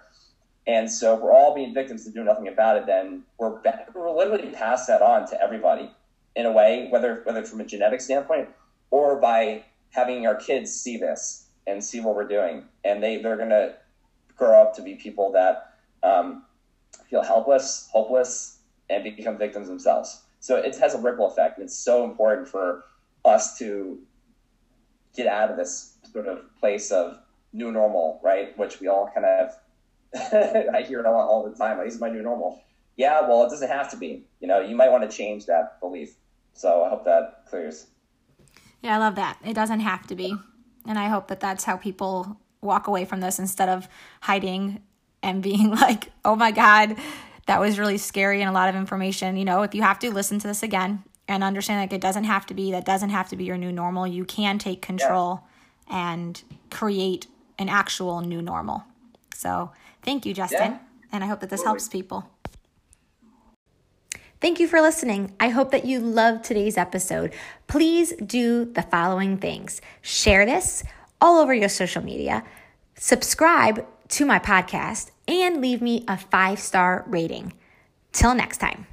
and 0.66 0.90
so 0.90 1.16
if 1.16 1.22
we're 1.22 1.34
all 1.34 1.54
being 1.54 1.74
victims 1.74 2.06
to 2.06 2.12
do 2.12 2.24
nothing 2.24 2.48
about 2.48 2.78
it, 2.78 2.86
then 2.86 3.24
we're, 3.38 3.60
we're 3.94 4.16
literally 4.16 4.52
pass 4.52 4.88
that 4.88 5.02
on 5.02 5.28
to 5.28 5.42
everybody 5.42 5.92
in 6.36 6.46
a 6.46 6.52
way, 6.52 6.88
whether 6.90 7.22
whether 7.26 7.44
from 7.44 7.62
a 7.62 7.66
genetic 7.66 8.02
standpoint 8.02 8.50
or 8.90 9.18
by 9.18 9.64
having 9.92 10.26
our 10.26 10.36
kids 10.36 10.72
see 10.72 10.98
this 10.98 11.48
and 11.68 11.84
see 11.84 12.00
what 12.00 12.16
we're 12.16 12.28
doing, 12.28 12.64
and 12.84 13.04
they 13.04 13.22
they're 13.22 13.38
gonna 13.38 13.76
grow 14.38 14.62
up 14.62 14.76
to 14.76 14.82
be 14.82 14.96
people 14.96 15.32
that 15.34 15.76
um, 16.02 16.44
feel 17.14 17.24
helpless, 17.24 17.90
hopeless, 17.92 18.58
and 18.90 19.04
become 19.04 19.38
victims 19.38 19.68
themselves. 19.68 20.24
So 20.40 20.56
it 20.56 20.76
has 20.78 20.96
a 20.96 20.98
ripple 20.98 21.28
effect, 21.28 21.60
and 21.60 21.66
it's 21.66 21.78
so 21.78 22.04
important 22.04 22.48
for 22.48 22.86
us 23.24 23.56
to 23.60 24.00
get 25.16 25.28
out 25.28 25.52
of 25.52 25.58
this 25.58 25.98
sort 26.12 26.28
of 26.28 26.40
place 26.60 26.90
of 26.92 27.20
new 27.54 27.72
normal, 27.72 28.20
right? 28.24 28.58
Which 28.58 28.80
we 28.80 28.88
all 28.88 29.12
kind 29.14 29.28
of 29.28 29.52
I 30.74 30.84
hear 30.88 31.00
it 31.00 31.06
all, 31.06 31.16
all 31.16 31.48
the 31.48 31.56
time. 31.56 31.84
This 31.84 31.94
is 31.96 32.02
my 32.02 32.10
new 32.10 32.24
normal. 32.24 32.64
Yeah, 32.98 33.22
well, 33.22 33.46
it 33.46 33.50
doesn't 33.50 33.70
have 33.70 33.90
to 33.92 33.98
be. 33.98 34.26
You 34.40 34.48
know, 34.48 34.60
you 34.60 34.76
might 34.76 34.90
want 34.90 35.10
to 35.10 35.16
change 35.16 35.46
that 35.46 35.80
belief. 35.80 36.16
So 36.56 36.84
I 36.84 36.90
hope 36.90 37.06
that 37.06 37.46
clears. 37.48 37.88
Yeah, 38.82 38.96
I 38.96 38.98
love 38.98 39.16
that. 39.16 39.38
It 39.46 39.54
doesn't 39.54 39.80
have 39.80 40.06
to 40.08 40.16
be. 40.16 40.36
And 40.88 41.00
I 41.00 41.10
hope 41.10 41.28
that 41.28 41.40
that's 41.40 41.64
how 41.64 41.78
people 41.78 42.40
walk 42.62 42.88
away 42.88 43.06
from 43.06 43.22
this 43.22 43.40
instead 43.40 43.70
of 43.70 43.88
hiding 44.22 44.82
and 45.24 45.42
being 45.42 45.72
like, 45.82 46.12
oh 46.24 46.36
my 46.36 46.52
God, 46.52 46.96
that 47.48 47.60
was 47.60 47.80
really 47.80 47.98
scary 47.98 48.42
and 48.42 48.50
a 48.50 48.54
lot 48.54 48.70
of 48.70 48.76
information. 48.76 49.36
You 49.36 49.46
know, 49.46 49.64
if 49.64 49.74
you 49.74 49.82
have 49.82 49.98
to 50.00 50.14
listen 50.14 50.38
to 50.40 50.48
this 50.48 50.62
again 50.62 51.04
and 51.28 51.44
understand 51.44 51.80
like 51.80 51.94
it 51.94 52.02
doesn't 52.02 52.26
have 52.26 52.46
to 52.48 52.54
be, 52.54 52.72
that 52.72 52.86
doesn't 52.86 53.10
have 53.10 53.30
to 53.30 53.36
be 53.36 53.46
your 53.46 53.58
new 53.58 53.72
normal. 53.72 54.06
You 54.06 54.26
can 54.26 54.60
take 54.60 54.84
control 54.84 55.42
yeah. 55.90 56.14
and 56.14 56.44
create 56.70 57.26
an 57.58 57.70
actual 57.70 58.22
new 58.22 58.42
normal. 58.42 58.84
So 59.34 59.72
Thank 60.04 60.26
you, 60.26 60.34
Justin. 60.34 60.74
Yeah. 60.74 60.80
And 61.12 61.24
I 61.24 61.28
hope 61.28 61.40
that 61.40 61.50
this 61.50 61.64
helps 61.64 61.88
people. 61.88 62.30
Thank 64.42 64.60
you 64.60 64.68
for 64.68 64.82
listening. 64.82 65.34
I 65.40 65.50
hope 65.50 65.72
that 65.72 65.86
you 65.86 66.00
loved 66.00 66.44
today's 66.44 66.78
episode. 66.78 67.34
Please 67.68 68.14
do 68.14 68.66
the 68.66 68.82
following 68.82 69.38
things 69.38 69.80
share 70.02 70.46
this 70.46 70.84
all 71.22 71.40
over 71.40 71.54
your 71.54 71.70
social 71.70 72.04
media, 72.04 72.44
subscribe 72.96 73.88
to 74.14 74.26
my 74.26 74.40
podcast, 74.40 75.12
and 75.28 75.60
leave 75.60 75.82
me 75.82 76.04
a 76.08 76.18
five 76.18 76.60
star 76.60 77.04
rating. 77.08 77.54
Till 78.12 78.36
next 78.36 78.58
time. 78.58 78.86